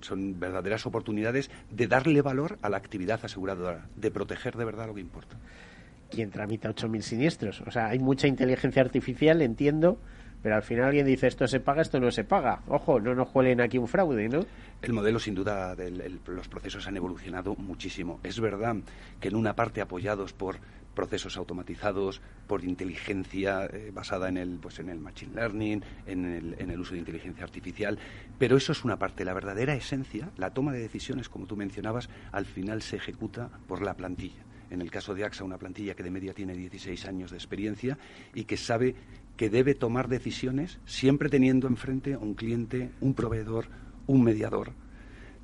[0.02, 4.94] son, verdaderas oportunidades de darle valor a la actividad aseguradora, de proteger de verdad lo
[4.94, 5.36] que importa.
[6.10, 7.62] ¿Quién tramita 8.000 siniestros?
[7.66, 9.98] O sea, hay mucha inteligencia artificial, entiendo,
[10.42, 12.60] pero al final alguien dice esto se paga, esto no se paga.
[12.68, 14.40] Ojo, no nos cuelen aquí un fraude, ¿no?
[14.82, 15.90] El modelo, sin duda, de
[16.26, 18.20] los procesos han evolucionado muchísimo.
[18.22, 18.76] Es verdad
[19.20, 20.58] que en una parte apoyados por
[20.96, 26.56] procesos automatizados, por inteligencia eh, basada en el, pues en el machine learning, en el,
[26.58, 27.96] en el uso de inteligencia artificial,
[28.36, 29.24] pero eso es una parte.
[29.24, 33.82] La verdadera esencia, la toma de decisiones, como tú mencionabas, al final se ejecuta por
[33.82, 34.44] la plantilla.
[34.70, 37.98] En el caso de AXA, una plantilla que de media tiene 16 años de experiencia
[38.34, 38.96] y que sabe
[39.36, 43.68] que debe tomar decisiones siempre teniendo enfrente un cliente, un proveedor,
[44.08, 44.72] un mediador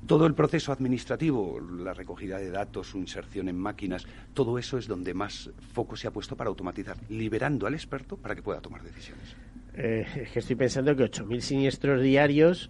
[0.05, 4.87] todo el proceso administrativo, la recogida de datos, su inserción en máquinas, todo eso es
[4.87, 8.83] donde más foco se ha puesto para automatizar, liberando al experto para que pueda tomar
[8.83, 9.35] decisiones.
[9.75, 12.69] Eh, es que estoy pensando que 8.000 siniestros diarios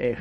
[0.00, 0.16] eh,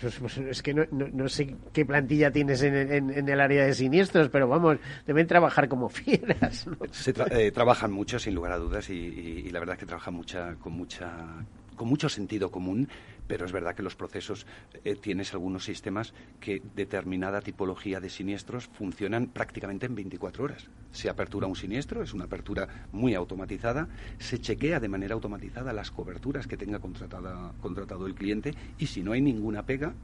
[0.00, 2.74] pues, pues, es que no, no, sé qué plantilla tienes en,
[3.10, 6.66] en, el área de siniestros, pero vamos, deben trabajar como fieras.
[6.92, 10.14] Se eh, trabajan mucho, sin lugar a dudas, y, y, la verdad es que trabajan
[10.14, 11.44] mucha, con, mucha,
[11.76, 12.88] con mucho sentido común
[13.28, 14.46] pero es verdad que los procesos
[14.84, 20.68] eh, tienes algunos sistemas que determinada tipología de siniestros funcionan prácticamente en 24 horas.
[20.90, 25.90] Se apertura un siniestro, es una apertura muy automatizada, se chequea de manera automatizada las
[25.90, 29.94] coberturas que tenga contratada, contratado el cliente y si no hay ninguna pega,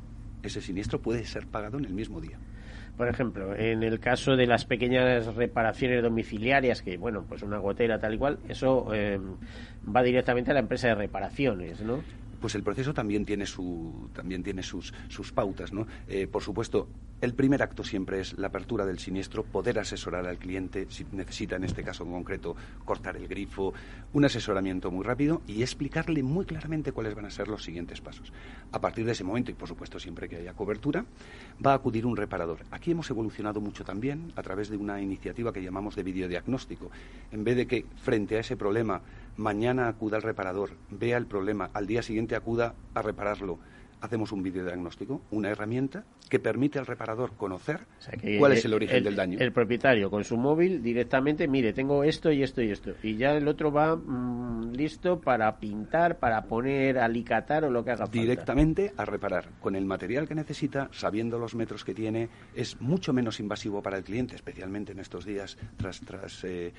[0.43, 2.39] ese siniestro puede ser pagado en el mismo día.
[2.97, 7.99] Por ejemplo, en el caso de las pequeñas reparaciones domiciliarias, que bueno, pues una gotera
[7.99, 9.19] tal y cual, eso eh,
[9.85, 12.03] va directamente a la empresa de reparaciones, ¿no?
[12.45, 15.73] Pues el proceso también tiene, su, también tiene sus, sus pautas.
[15.73, 15.87] ¿no?
[16.07, 16.89] Eh, por supuesto,
[17.23, 21.57] el primer acto siempre es la apertura del siniestro, poder asesorar al cliente si necesita,
[21.57, 23.73] en este caso en concreto, cortar el grifo,
[24.13, 28.31] un asesoramiento muy rápido y explicarle muy claramente cuáles van a ser los siguientes pasos.
[28.73, 31.07] A partir de ese momento, y por supuesto siempre que haya cobertura,
[31.65, 32.59] va a acudir un reparador.
[32.71, 36.91] Aquí hemos evolucionado mucho también a través de una iniciativa que llamamos de videodiagnóstico.
[37.33, 39.01] En vez de que frente a ese problema
[39.37, 43.59] mañana acuda al reparador, vea el problema, al día siguiente acuda a repararlo,
[44.05, 47.87] hacemos un videodiagnóstico, una herramienta que permite al reparador conocer
[48.39, 49.39] cuál es el origen del daño.
[49.41, 52.93] El propietario con su móvil directamente, mire, tengo esto y esto y esto.
[53.03, 57.93] Y ya el otro va mm, listo para pintar, para poner, alicatar o lo que
[57.93, 58.21] haga falta.
[58.21, 59.49] Directamente a reparar.
[59.61, 63.97] Con el material que necesita, sabiendo los metros que tiene, es mucho menos invasivo para
[63.97, 66.73] el cliente, especialmente en estos días tras, tras eh,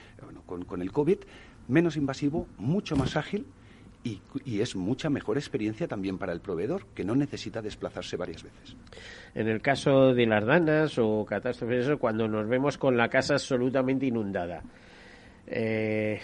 [0.45, 1.19] con, con el COVID.
[1.67, 3.45] Menos invasivo, mucho más ágil
[4.03, 8.75] y, es mucha mejor experiencia también para el proveedor, que no necesita desplazarse varias veces.
[9.33, 14.05] En el caso de las danas o catástrofes, cuando nos vemos con la casa absolutamente
[14.05, 14.61] inundada.
[15.47, 16.19] Eh,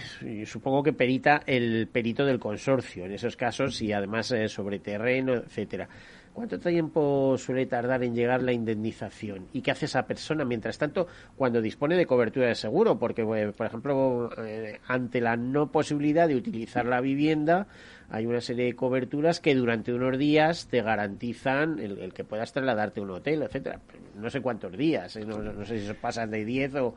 [0.46, 5.34] supongo que perita el perito del consorcio en esos casos y además eh, sobre terreno,
[5.34, 5.88] etcétera.
[6.34, 9.48] ¿Cuánto tiempo suele tardar en llegar la indemnización?
[9.52, 12.98] ¿Y qué hace esa persona mientras tanto cuando dispone de cobertura de seguro?
[12.98, 17.68] Porque, eh, por ejemplo, eh, ante la no posibilidad de utilizar la vivienda,
[18.12, 23.00] hay una serie de coberturas que durante unos días te garantizan el, que puedas trasladarte
[23.00, 23.80] a un hotel, etcétera.
[24.16, 25.26] No sé cuántos días, ¿eh?
[25.26, 26.96] no, sé si pasan de 10 o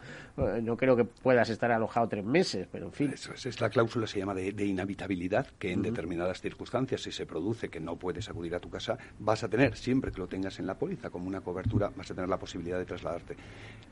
[0.60, 3.10] no creo que puedas estar alojado tres meses, pero en fin.
[3.14, 7.68] Eso es, esta cláusula se llama de, inhabitabilidad, que en determinadas circunstancias, si se produce
[7.68, 10.66] que no puedes acudir a tu casa, vas a tener, siempre que lo tengas en
[10.66, 13.36] la póliza como una cobertura, vas a tener la posibilidad de trasladarte.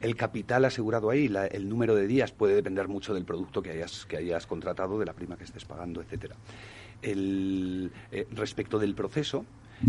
[0.01, 4.07] El capital asegurado ahí, el número de días puede depender mucho del producto que hayas,
[4.07, 6.35] que hayas contratado, de la prima que estés pagando, etcétera.
[7.03, 9.45] El, eh, respecto del proceso,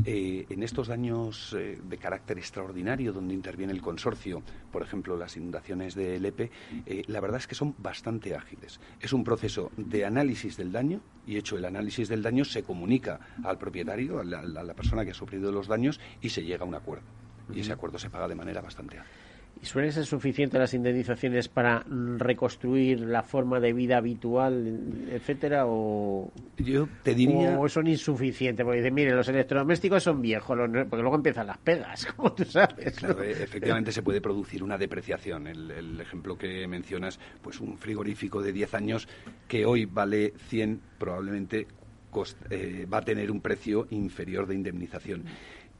[0.05, 4.41] eh, en estos daños eh, de carácter extraordinario donde interviene el consorcio,
[4.71, 6.49] por ejemplo las inundaciones de Lepe,
[7.07, 8.79] la verdad es que son bastante ágiles.
[8.99, 13.19] Es un proceso de análisis del daño y hecho el análisis del daño se comunica
[13.43, 16.75] al propietario, a la, persona que ha sufrido los daños y se llega a un
[16.75, 17.05] acuerdo.
[17.53, 19.22] Y ese acuerdo se paga de manera bastante ágil.
[19.63, 21.85] ¿Y suelen ser suficientes las indemnizaciones para
[22.17, 25.67] reconstruir la forma de vida habitual, etcétera?
[25.67, 27.57] O, Yo te diría.
[27.57, 30.57] O son insuficientes, porque dicen, mire, los electrodomésticos son viejos,
[30.89, 32.97] porque luego empiezan las pegas, como tú sabes.
[32.97, 35.47] Claro, efectivamente se puede producir una depreciación.
[35.47, 39.07] El, ejemplo que mencionas, pues un frigorífico de 10 años
[39.47, 41.67] que hoy vale 100, probablemente
[42.49, 45.23] eh, va a tener un precio inferior de indemnización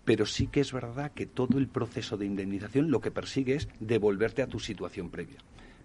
[0.06, 3.68] pero sí que es verdad que todo el proceso de indemnización lo que persigue es
[3.80, 5.38] devolverte a tu situación previa.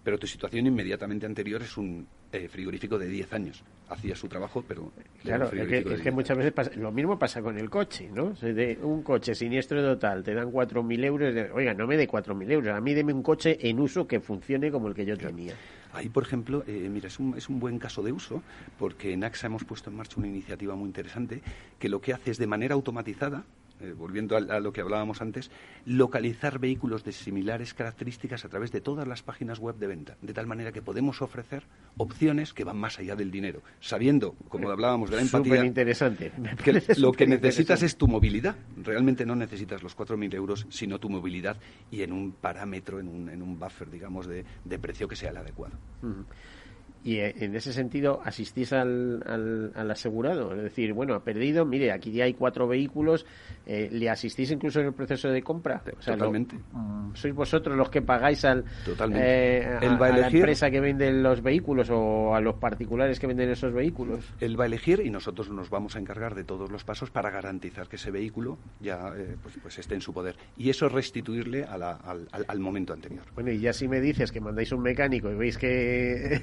[0.04, 3.62] Pero tu situación inmediatamente anterior es un eh, frigorífico de 10 años.
[3.88, 4.90] Hacía su trabajo, pero...
[5.22, 8.32] Claro, es que, muchas veces lo mismo pasa con el coche, ¿no?
[8.32, 12.76] de un coche siniestro total, te dan 4.000 euros, oiga, no me dé 4.000 euros,
[12.76, 15.54] a mí deme un coche en uso que funcione como el que yo tenía.
[15.92, 18.42] Ahí, por ejemplo, eh, mira, es un, es un buen caso de uso,
[18.78, 21.40] porque en AXA hemos puesto en marcha una iniciativa muy interesante
[21.78, 23.44] que lo que hace es de manera automatizada,
[23.80, 25.50] eh, volviendo a, lo que hablábamos antes,
[25.84, 30.32] localizar vehículos de similares características a través de todas las páginas web de venta, de
[30.32, 31.64] tal manera que podemos ofrecer
[31.96, 36.32] opciones que van más allá del dinero, sabiendo, como hablábamos de la empatía, interesante.
[36.62, 38.56] que lo que necesitas es tu movilidad.
[38.76, 41.56] Realmente no necesitas los 4.000 euros, sino tu movilidad
[41.90, 44.44] y en un parámetro, en un, en un buffer, digamos, de,
[44.78, 45.74] precio que sea el adecuado.
[47.08, 49.22] Y eh, en ese sentido asistís al,
[49.74, 53.24] al, asegurado, es decir, bueno, ha perdido, mire, aquí ya hay cuatro vehículos,
[53.64, 55.82] eh, ¿le asistís incluso en el proceso de compra?
[56.04, 56.56] Totalmente.
[56.70, 58.62] Mm, ¿Sois vosotros los que pagáis al,
[59.14, 63.72] eh, a, la empresa que vende los vehículos o a los particulares que venden esos
[63.72, 64.26] vehículos?
[64.38, 67.30] Él va a elegir y nosotros nos vamos a encargar de todos los pasos para
[67.30, 70.36] garantizar que ese vehículo ya pues, pues, esté en su poder.
[70.58, 73.24] Y eso restituirle al, al, momento anterior.
[73.34, 76.42] Bueno, y ya si me dices que mandáis un mecánico y veis que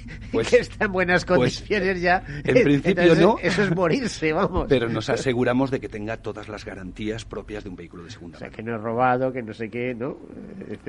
[0.32, 2.24] pues, que está en buenas pues, condiciones ya.
[2.44, 3.36] En principio no.
[3.40, 4.66] Eso es morirse, vamos.
[4.68, 8.36] Pero nos aseguramos de que tenga todas las garantías propias de un vehículo de segunda
[8.36, 10.16] O sea, que no es robado, que no sé qué, ¿no?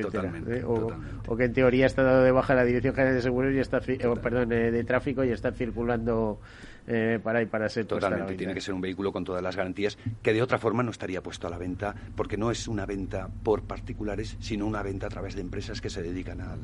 [0.01, 0.63] totalmente, ¿eh?
[0.65, 3.53] o, totalmente, o, que en teoría está dado de baja la Dirección General de Seguros
[3.53, 6.39] y está, perdón, eh, de tráfico y está circulando
[6.87, 9.97] eh, para y para ser Totalmente, tiene que ser un vehículo con todas las garantías
[10.21, 13.29] que de otra forma no estaría puesto a la venta porque no es una venta
[13.43, 16.59] por particulares, sino una venta a través de empresas que se dedican al...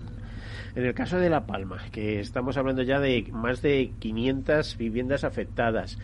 [0.75, 5.23] En el caso de La Palma, que estamos hablando ya de más de 500 viviendas
[5.23, 5.97] afectadas,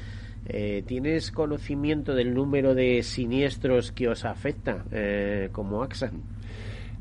[0.47, 6.11] eh, ¿tienes conocimiento del número de siniestros que os afecta eh, como AXA?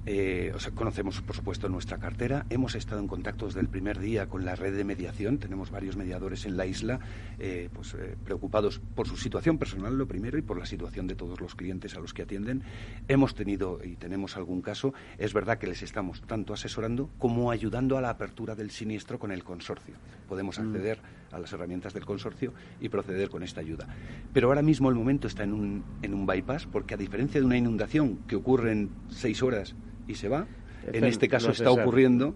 [0.06, 2.44] Eh, conocemos, por supuesto, nuestra cartera.
[2.50, 5.38] Hemos estado en contacto desde el primer día con la red de mediación.
[5.38, 7.00] Tenemos varios mediadores en la isla,
[7.38, 11.14] eh, pues, eh, preocupados por su situación personal, lo primero, y por la situación de
[11.14, 12.62] todos los clientes a los que atienden.
[13.08, 14.92] Hemos tenido y tenemos algún caso.
[15.16, 19.32] Es verdad que les estamos tanto asesorando como ayudando a la apertura del siniestro con
[19.32, 19.94] el consorcio.
[20.28, 20.62] Podemos mm.
[20.62, 20.98] acceder
[21.32, 23.88] a las herramientas del consorcio y proceder con esta ayuda.
[24.34, 27.46] Pero ahora mismo el momento está en un, en un bypass, porque a diferencia de
[27.46, 29.74] una inundación que ocurre en seis horas
[30.06, 30.46] y se va.
[30.86, 32.34] en este caso está ocurriendo.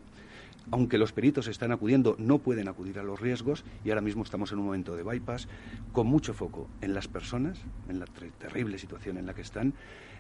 [0.71, 4.53] Aunque los peritos están acudiendo, no pueden acudir a los riesgos y ahora mismo estamos
[4.53, 5.49] en un momento de bypass
[5.93, 7.59] con mucho foco en las personas,
[7.89, 8.07] en la
[8.39, 9.73] terrible situación en la que están.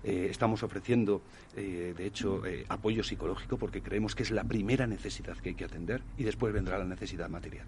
[0.04, 1.22] Eh, estamos ofreciendo,
[1.54, 5.54] eh, de hecho, eh, apoyo psicológico porque creemos que es la primera necesidad que hay
[5.54, 7.66] que atender y después vendrá la necesidad material.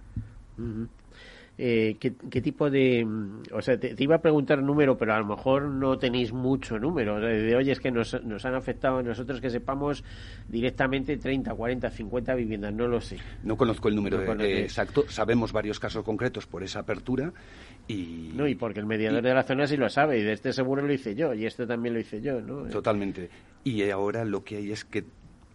[1.63, 3.05] Eh, ¿qué, tipo de...
[3.05, 6.79] Mm, o sea, te, iba a preguntar número, pero a lo mejor no tenéis mucho
[6.79, 7.21] número.
[7.21, 10.03] De, hoy es que nos, han afectado a nosotros que sepamos
[10.49, 13.19] directamente 30, 40, 50 viviendas, no lo sé.
[13.43, 17.31] No conozco el número exacto, sabemos varios casos concretos por esa apertura
[17.87, 18.33] y...
[18.35, 20.81] No, y porque el mediador de la zona sí lo sabe, y de este seguro
[20.81, 22.71] lo hice yo, y este también lo hice yo, ¿no?
[22.71, 23.29] Totalmente.
[23.65, 25.05] Y ahora lo que hay es que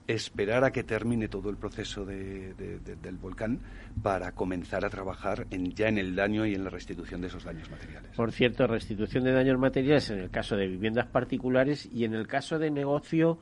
[0.07, 3.59] esperar a que termine todo el proceso del volcán
[4.01, 7.43] para comenzar a trabajar en, ya en el daño y en la restitución de esos
[7.43, 8.11] daños materiales.
[8.15, 12.27] Por cierto, restitución de daños materiales en el caso de viviendas particulares y en el
[12.27, 13.39] caso de negocio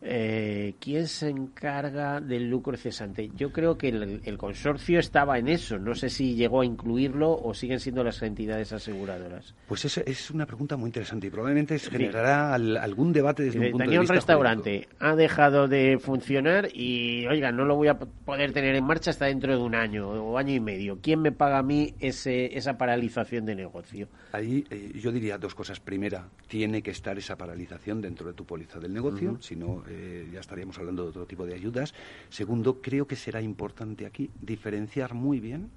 [0.00, 3.30] eh, ¿quién se encarga del lucro cesante?
[3.34, 5.78] Yo creo que el, consorcio estaba en eso.
[5.78, 9.54] No sé si llegó a incluirlo o siguen siendo las entidades aseguradoras.
[9.66, 13.84] Pues es, es una pregunta muy interesante y probablemente generará algún debate desde un punto
[13.84, 17.98] Tenía de vista un restaurante, ha dejado de funcionar y, oiga, no lo voy a
[17.98, 20.98] poder tener en marcha hasta dentro de un año o año y medio.
[21.02, 24.08] ¿Quién me paga a mí ese, esa paralización de negocio?
[24.32, 25.80] Ahí eh, yo diría dos cosas.
[25.80, 30.28] Primera, tiene que estar esa paralización dentro de tu póliza del negocio, si no eh,
[30.32, 31.94] ya estaríamos hablando de otro tipo de ayudas.
[32.28, 35.70] Segundo, creo que será importante aquí diferenciar muy bien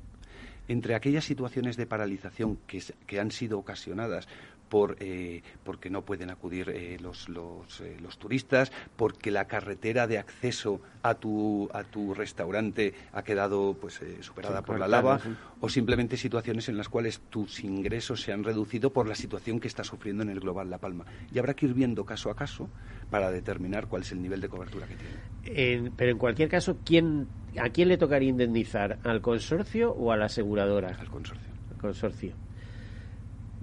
[0.67, 4.27] entre aquellas situaciones de paralización que, que han sido ocasionadas
[4.71, 10.07] por, eh, porque no pueden acudir eh, los, los, eh, los, turistas, porque la carretera
[10.07, 15.19] de acceso a tu, a tu restaurante ha quedado pues, superada por la lava,
[15.59, 19.67] o simplemente situaciones en las cuales tus ingresos se han reducido por la situación que
[19.67, 21.03] está sufriendo en el global La Palma.
[21.33, 22.69] Y habrá que ir viendo caso a caso
[23.09, 25.91] para determinar cuál es el nivel de cobertura que tiene.
[25.97, 27.27] pero en cualquier caso, ¿quién,
[27.59, 28.99] ¿a quién le tocaría indemnizar?
[29.03, 30.95] ¿Al consorcio o a la aseguradora?
[30.97, 31.51] Al consorcio.
[31.71, 32.50] Al consorcio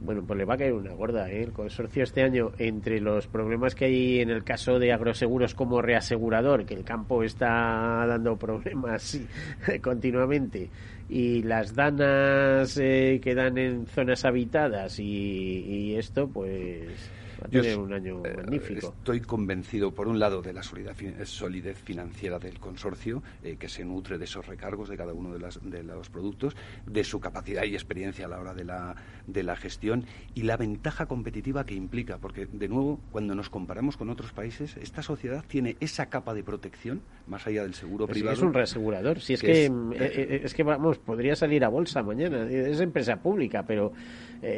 [0.01, 1.30] bueno, pues le va a caer una gorda.
[1.30, 1.42] ¿eh?
[1.42, 5.82] El consorcio este año, entre los problemas que hay en el caso de agroseguros como
[5.82, 9.20] reasegurador, que el campo está dando problemas
[9.82, 10.70] continuamente,
[11.09, 17.11] y las danas eh, que dan en zonas habitadas y, y esto, pues
[17.41, 18.95] Va un año eh, magnífico.
[18.99, 24.18] Estoy convencido, por un lado, de la solidez financiera del consorcio, eh, que se nutre
[24.18, 27.74] de esos recargos de cada uno de, las, de, los productos, de su capacidad y
[27.74, 32.18] experiencia a la hora de la, de la gestión y la ventaja competitiva que implica,
[32.18, 36.43] porque, de nuevo, cuando nos comparamos con otros países, esta sociedad tiene esa capa de
[36.43, 38.34] protección, más allá del seguro privado.
[38.34, 39.20] Es un reasegurador.
[39.20, 42.49] Si es que, es, eh, es, que, vamos, podría salir a bolsa mañana.
[42.49, 43.93] Es empresa pública, pero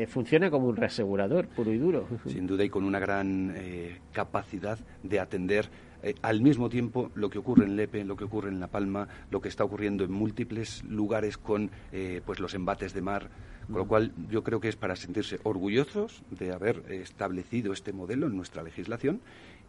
[0.08, 2.06] funciona como un reasegurador puro y duro.
[2.26, 5.68] Sin duda, con una gran eh, capacidad de atender
[6.02, 9.08] eh, al mismo tiempo lo que ocurre en Lepe, lo que ocurre en La Palma,
[9.30, 13.28] lo que está ocurriendo en múltiples lugares con eh, pues los embates de mar,
[13.66, 13.88] con lo mm.
[13.88, 18.62] cual yo creo que es para sentirse orgullosos de haber establecido este modelo en nuestra
[18.62, 19.20] legislación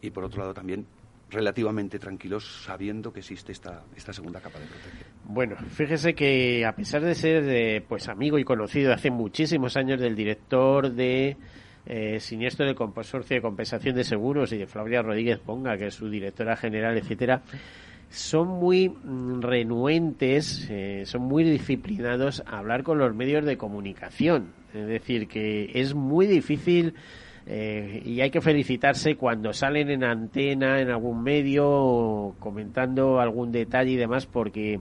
[0.01, 0.85] y por otro lado también
[1.29, 5.09] relativamente tranquilos sabiendo que existe esta, esta segunda capa de protección.
[5.23, 10.15] Bueno, fíjese que a pesar de ser pues amigo y conocido hace muchísimos años del
[10.15, 11.37] director de
[11.85, 15.95] eh, siniestro del Consorcio de Compensación de Seguros y de Flavia Rodríguez Ponga, que es
[15.95, 17.41] su directora general, etcétera,
[18.09, 24.53] son muy mm, renuentes, eh, son muy disciplinados a hablar con los medios de comunicación.
[24.73, 26.93] Es decir, que es muy difícil
[27.45, 33.91] eh, y hay que felicitarse cuando salen en antena, en algún medio, comentando algún detalle
[33.91, 34.79] y demás, porque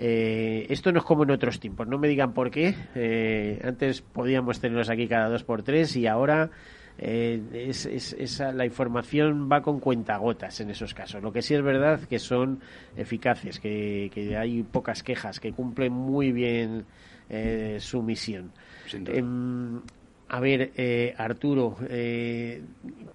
[0.00, 2.74] Eh, esto no es como en otros tiempos, no me digan por qué.
[2.94, 6.50] Eh, antes podíamos tenerlos aquí cada dos por tres y ahora
[6.98, 11.20] eh, es, esa, la información va con cuentagotas en esos casos.
[11.20, 12.60] Lo que sí es verdad que son
[12.96, 16.86] eficaces, que, que hay pocas quejas, que cumplen muy bien
[17.78, 18.52] su misión.
[18.90, 19.82] Em,
[20.30, 22.62] a ver, eh, Arturo, eh,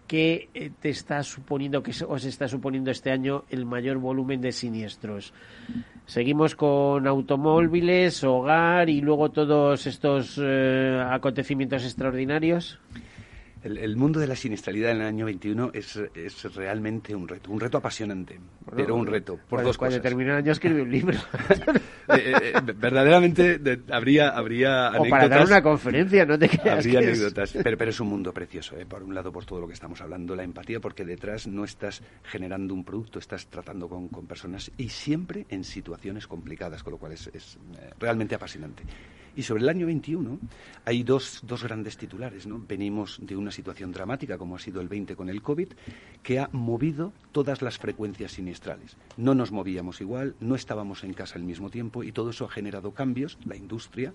[0.08, 5.32] ¿qué te está suponiendo, que os está suponiendo este año el mayor volumen de siniestros?
[6.06, 12.80] Seguimos con automóviles, hogar y luego todos estos eh, acontecimientos extraordinarios.
[13.64, 17.60] El, mundo de la siniestralidad en el año 21 es, es realmente un reto, un
[17.60, 18.38] reto apasionante,
[18.76, 20.04] pero un reto por dos cuando cosas.
[20.04, 21.18] termine el año escribe un libro.
[22.10, 27.54] Eh, eh, verdaderamente habría, habría o para dar una conferencia, no te creas Habría anécdotas,
[27.64, 28.86] pero, pero es un mundo precioso, ¿eh?
[28.86, 32.04] por un lado por todo lo que estamos hablando, la empatía, porque detrás no estás
[32.24, 36.98] generando un producto, estás tratando con, con personas y siempre en situaciones complicadas, con lo
[36.98, 37.58] cual es, es
[37.98, 38.84] realmente apasionante.
[39.36, 40.40] Y sobre el año 21
[40.86, 42.46] hay dos, dos grandes titulares.
[42.46, 42.64] ¿no?
[42.68, 45.70] Venimos de una situación dramática, como ha sido el 20 con el COVID,
[46.22, 48.96] que ha movido todas las frecuencias siniestrales.
[49.18, 52.50] No nos movíamos igual, no estábamos en casa al mismo tiempo y todo eso ha
[52.50, 54.14] generado cambios, la industria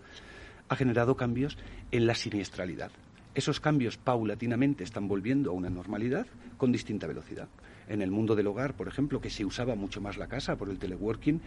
[0.69, 1.59] ha generado cambios
[1.91, 2.93] en la siniestralidad.
[3.35, 7.49] Esos cambios paulatinamente están volviendo a una normalidad con distinta velocidad.
[7.89, 10.69] En el mundo del hogar, por ejemplo, que se usaba mucho más la casa por
[10.69, 11.41] el teleworking,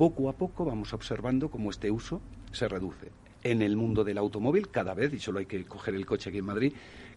[0.00, 2.22] poco a poco vamos observando cómo este uso
[2.52, 3.10] se reduce.
[3.42, 6.38] En el mundo del automóvil, cada vez, y solo hay que coger el coche aquí
[6.38, 6.72] en Madrid,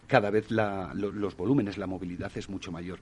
[0.06, 2.98] cada vez los volúmenes, la movilidad es mucho mayor.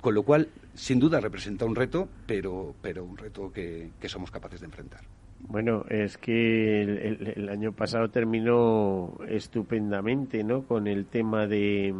[0.00, 4.60] Con lo cual, sin duda, representa un reto, pero, pero un reto que, somos capaces
[4.60, 5.02] de enfrentar.
[5.40, 10.62] Bueno, es que el, año pasado terminó estupendamente, ¿no?
[10.62, 11.94] Con el tema de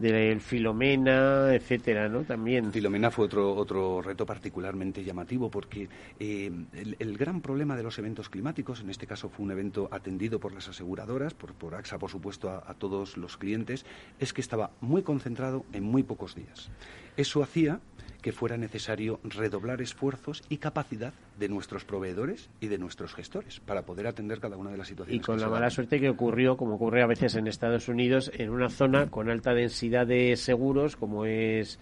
[0.00, 2.22] del Filomena, etcétera, ¿no?
[2.22, 2.72] También.
[2.72, 5.88] Filomena fue otro, otro reto particularmente llamativo porque
[6.18, 6.50] eh,
[6.98, 10.52] el, gran problema de los eventos climáticos, en este caso fue un evento atendido por
[10.52, 13.84] las aseguradoras, por, por AXA, por supuesto, a todos los clientes,
[14.18, 16.70] es que estaba muy concentrado en muy pocos días.
[17.18, 17.80] Eso hacía
[18.20, 23.82] que fuera necesario redoblar esfuerzos y capacidad de nuestros proveedores y de nuestros gestores para
[23.82, 25.22] poder atender cada una de las situaciones.
[25.22, 28.50] Y con la mala suerte que ocurrió, como ocurre a veces en Estados Unidos, en
[28.50, 31.78] una zona con alta densidad de seguros, como es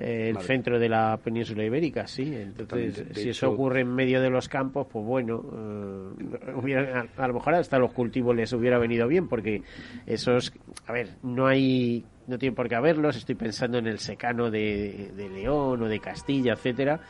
[0.00, 2.34] eh, el centro de la península ibérica, sí.
[2.34, 5.44] Entonces, si eso ocurre en medio de los campos, pues bueno,
[6.66, 9.62] eh, a, lo mejor hasta los cultivos les hubiera venido bien, porque
[10.06, 10.54] esos,
[10.86, 15.10] a ver, no hay no tiene por qué haberlos, estoy pensando en el secano de,
[15.16, 17.00] de León o de Castilla, etcétera,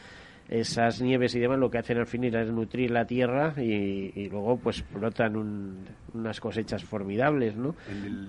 [0.51, 4.57] esas nieves y demás lo que hacen al final es nutrir la tierra y, luego
[4.57, 5.36] pues brotan
[6.12, 7.76] unas cosechas formidables, ¿no?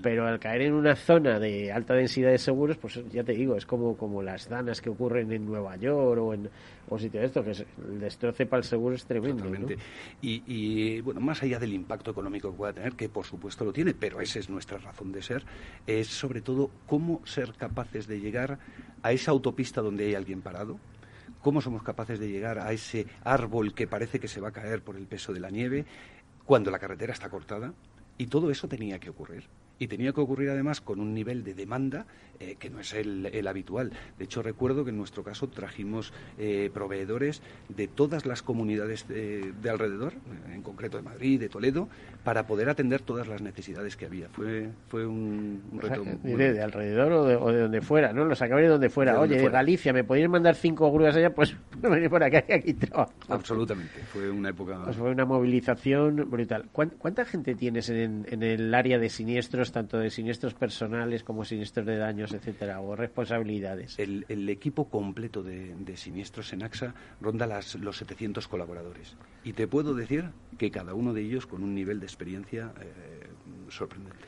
[0.03, 3.55] Pero al caer en una zona de alta densidad de seguros, pues ya te digo,
[3.55, 6.49] es como, como las danas que ocurren en Nueva York o en
[6.89, 9.45] o sitio de esto, que el destroce para el seguro es tremendo.
[10.21, 13.73] Y, y, bueno, más allá del impacto económico que pueda tener, que por supuesto lo
[13.73, 15.43] tiene, pero esa es nuestra razón de ser,
[15.87, 18.59] es sobre todo cómo ser capaces de llegar
[19.01, 20.77] a esa autopista donde hay alguien parado,
[21.41, 24.83] cómo somos capaces de llegar a ese árbol que parece que se va a caer
[24.83, 25.85] por el peso de la nieve
[26.45, 27.73] cuando la carretera está cortada.
[28.17, 29.45] Y todo eso tenía que ocurrir
[29.81, 32.05] y tenía que ocurrir además con un nivel de demanda
[32.39, 33.91] eh, que no es el, habitual.
[34.19, 39.53] De hecho, recuerdo que en nuestro caso trajimos eh, proveedores de todas las comunidades de,
[39.67, 40.13] alrededor,
[40.53, 41.89] en concreto de Madrid, de Toledo,
[42.23, 44.29] para poder atender todas las necesidades que había.
[44.29, 46.03] Fue, fue un, reto.
[46.03, 48.25] de, alrededor o de, donde fuera, ¿no?
[48.25, 49.19] Los acabé de donde fuera.
[49.19, 51.33] Oye, de Galicia, ¿me podéis mandar cinco grúas allá?
[51.33, 53.13] Pues venir por acá y aquí trabajo.
[53.29, 53.99] Absolutamente.
[54.11, 54.79] Fue una época.
[54.83, 56.69] Pues fue una movilización brutal.
[56.71, 59.70] ¿Cuánta gente tienes en, en el área de siniestros?
[59.71, 63.97] Tanto de siniestros personales como siniestros de daños, etcétera, o responsabilidades?
[63.99, 69.15] El, equipo completo de, siniestros en AXA ronda las, los 700 colaboradores.
[69.43, 73.27] Y te puedo decir que cada uno de ellos con un nivel de experiencia eh,
[73.69, 74.20] sorprendente.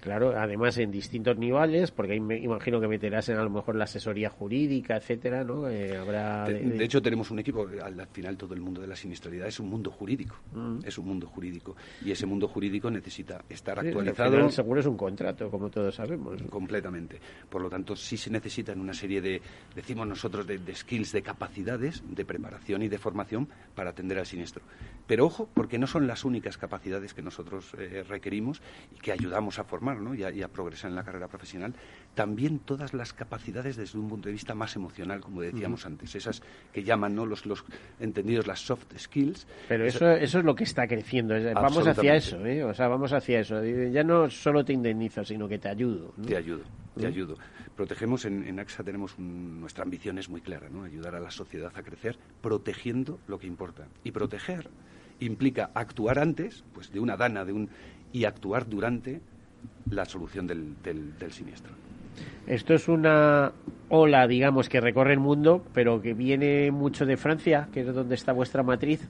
[0.00, 3.76] Claro, además en distintos niveles, porque ahí me imagino que meterás en a lo mejor
[3.76, 5.68] la asesoría jurídica, etcétera, ¿no?
[5.68, 9.48] Eh, habrá de, hecho, tenemos un equipo, al, final todo el mundo de la siniestralidad
[9.48, 10.78] es un mundo jurídico, mm.
[10.84, 14.36] es un mundo jurídico, y ese mundo jurídico necesita estar actualizado.
[14.36, 16.42] El seguro es un contrato, como todos sabemos.
[16.50, 17.18] Completamente.
[17.48, 19.40] Por lo tanto, sí se necesitan una serie de,
[19.74, 24.62] decimos nosotros, de, skills, de capacidades, de preparación y de formación para atender al siniestro.
[25.06, 28.60] Pero ojo, porque no son las únicas capacidades que nosotros eh, requerimos
[28.94, 30.14] y que ayudamos a formar formar ¿no?
[30.14, 31.74] y, a, progresar en la carrera profesional,
[32.14, 36.42] también todas las capacidades desde un punto de vista más emocional, como decíamos antes, esas
[36.72, 37.26] que llaman ¿no?
[37.26, 37.64] los, los
[38.00, 39.46] entendidos las soft skills.
[39.68, 42.64] Pero eso, eso es lo que está creciendo, vamos hacia eso, ¿eh?
[42.64, 43.62] o sea, vamos hacia eso.
[43.64, 46.14] Ya no solo te indemnizo, sino que te ayudo.
[46.26, 46.64] Te ayudo,
[46.96, 47.36] te ayudo.
[47.74, 50.84] Protegemos, en, en AXA tenemos nuestra ambición es muy clara, ¿no?
[50.84, 53.86] ayudar a la sociedad a crecer protegiendo lo que importa.
[54.02, 54.70] Y proteger
[55.20, 57.68] implica actuar antes, pues de una dana, de un
[58.12, 59.20] y actuar durante
[59.90, 61.72] la solución del, del, siniestro.
[62.46, 63.52] Esto es una
[63.88, 68.14] ola, digamos, que recorre el mundo, pero que viene mucho de Francia, que es donde
[68.14, 69.08] está vuestra matriz.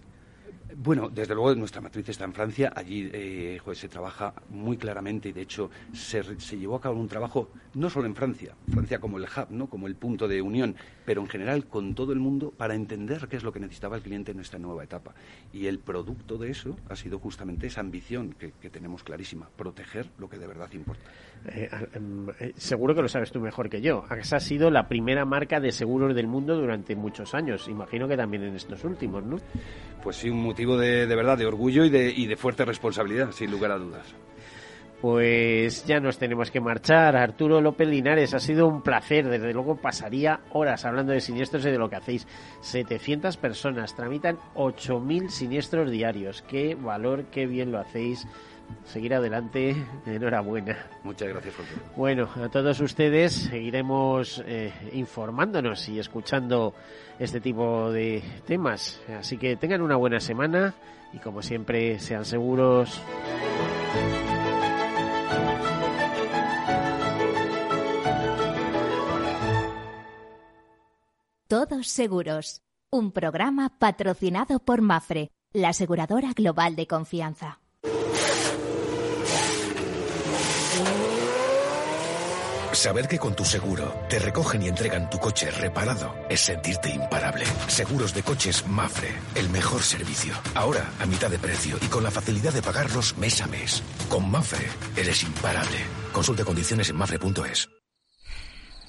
[0.78, 2.70] Bueno, desde luego nuestra matriz está en Francia.
[2.76, 7.08] Allí eh, se trabaja muy claramente y de hecho se, se, llevó a cabo un
[7.08, 9.68] trabajo no solo en Francia, Francia como el hub, ¿no?
[9.68, 13.36] como el punto de unión, pero en general con todo el mundo para entender qué
[13.36, 15.14] es lo que necesitaba el cliente en esta nueva etapa.
[15.50, 20.28] Y el producto de eso ha sido justamente esa ambición que, tenemos clarísima, proteger lo
[20.28, 21.04] que de verdad importa.
[21.46, 24.04] Eh, em, eh, seguro que lo sabes tú mejor que yo.
[24.08, 27.68] AXA ha sido la primera marca de seguros del mundo durante muchos años.
[27.68, 29.38] Imagino que también en estos últimos, ¿no?
[30.02, 33.50] Pues sí, un motivo de, verdad, de orgullo y de, y de fuerte responsabilidad, sin
[33.50, 34.14] lugar a dudas.
[35.00, 37.16] Pues ya nos tenemos que marchar.
[37.16, 39.28] Arturo López Linares, ha sido un placer.
[39.28, 42.26] Desde luego pasaría horas hablando de siniestros y de lo que hacéis.
[42.62, 46.42] 700 personas tramitan 8.000 siniestros diarios.
[46.42, 48.26] Qué valor, qué bien lo hacéis.
[48.84, 50.86] Seguir adelante, enhorabuena.
[51.02, 51.54] Muchas gracias
[51.96, 56.74] Bueno, a todos ustedes seguiremos eh, informándonos y escuchando
[57.18, 59.00] este tipo de temas.
[59.18, 60.74] Así que tengan una buena semana
[61.12, 63.00] y como siempre sean seguros.
[71.48, 77.60] Todos Seguros, un programa patrocinado por Mafre, la aseguradora global de confianza.
[82.76, 87.46] Saber que con tu seguro te recogen y entregan tu coche reparado es sentirte imparable.
[87.68, 90.34] Seguros de coches Mafre, el mejor servicio.
[90.54, 93.82] Ahora a mitad de precio y con la facilidad de pagarlos mes a mes.
[94.10, 95.78] Con Mafre eres imparable.
[96.12, 97.66] Consulte condiciones en mafre.es.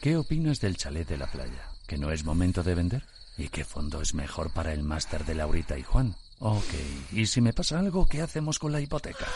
[0.01, 1.71] ¿Qué opinas del chalet de la playa?
[1.87, 3.05] ¿Que no es momento de vender?
[3.37, 6.13] ¿Y qué fondo es mejor para el máster de Laurita y Juan?
[6.39, 6.73] Ok,
[7.13, 9.27] ¿y si me pasa algo, qué hacemos con la hipoteca?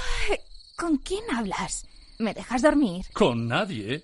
[0.75, 1.85] ¿Con quién hablas?
[2.19, 3.05] ¿Me dejas dormir?
[3.13, 4.03] Con nadie.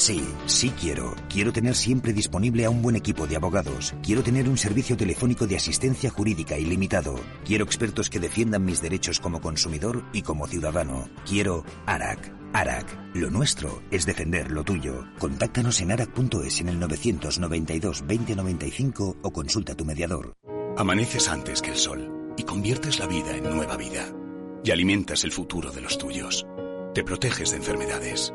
[0.00, 1.14] Sí, sí quiero.
[1.28, 3.94] Quiero tener siempre disponible a un buen equipo de abogados.
[4.02, 7.20] Quiero tener un servicio telefónico de asistencia jurídica ilimitado.
[7.44, 11.10] Quiero expertos que defiendan mis derechos como consumidor y como ciudadano.
[11.28, 12.32] Quiero ARAC.
[12.54, 12.86] ARAC.
[13.12, 15.04] Lo nuestro es defender lo tuyo.
[15.18, 20.32] Contáctanos en arac.es en el 992 2095 o consulta a tu mediador.
[20.78, 24.06] Amaneces antes que el sol y conviertes la vida en nueva vida.
[24.64, 26.46] Y alimentas el futuro de los tuyos.
[26.94, 28.32] Te proteges de enfermedades.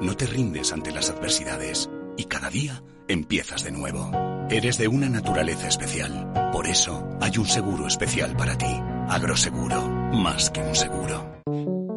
[0.00, 1.90] No te rindes ante las adversidades.
[2.16, 4.10] Y cada día empiezas de nuevo.
[4.48, 6.50] Eres de una naturaleza especial.
[6.52, 8.80] Por eso hay un seguro especial para ti.
[9.08, 9.86] Agroseguro.
[10.12, 11.42] Más que un seguro.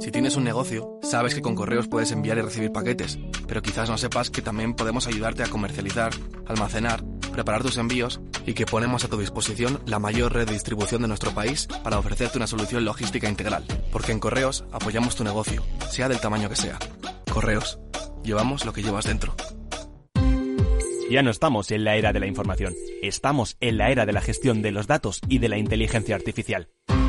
[0.02, 3.90] Si tienes un negocio, sabes que con correos puedes enviar y recibir paquetes, pero quizás
[3.90, 6.12] no sepas que también podemos ayudarte a comercializar,
[6.46, 7.02] almacenar,
[7.34, 11.10] preparar tus envíos y que ponemos a tu disposición la mayor red de distribución de
[11.10, 13.66] nuestro país para ofrecerte una solución logística integral.
[13.92, 16.80] Porque en correos apoyamos tu negocio, sea del tamaño que sea.
[17.32, 17.80] Correos,
[18.24, 19.36] llevamos lo que llevas dentro.
[21.10, 24.22] Ya no estamos en la era de la información, estamos en la era de la
[24.22, 26.70] gestión de los datos y de la inteligencia artificial.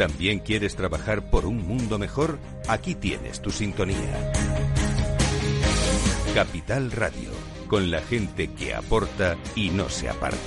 [0.00, 2.38] ¿También quieres trabajar por un mundo mejor?
[2.66, 4.32] Aquí tienes tu sintonía.
[6.34, 7.28] Capital Radio,
[7.68, 10.38] con la gente que aporta y no se aparta.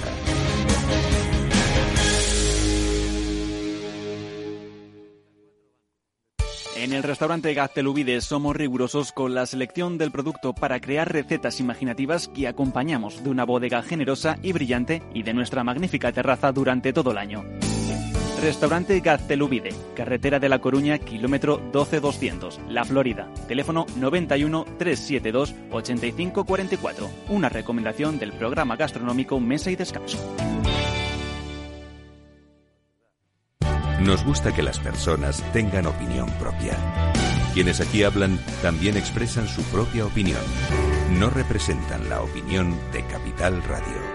[6.76, 12.28] En el restaurante Gaztelubides somos rigurosos con la selección del producto para crear recetas imaginativas
[12.28, 17.12] que acompañamos de una bodega generosa y brillante y de nuestra magnífica terraza durante todo
[17.12, 17.43] el año.
[18.44, 23.30] Restaurante Gaztelubide, carretera de La Coruña, kilómetro 12200, La Florida.
[23.48, 27.10] Teléfono 91 372 8544.
[27.30, 30.18] Una recomendación del programa gastronómico Mesa y Descanso.
[34.02, 36.78] Nos gusta que las personas tengan opinión propia.
[37.54, 40.41] Quienes aquí hablan también expresan su propia opinión.
[41.18, 44.12] No representan la opinión de Capital Radio.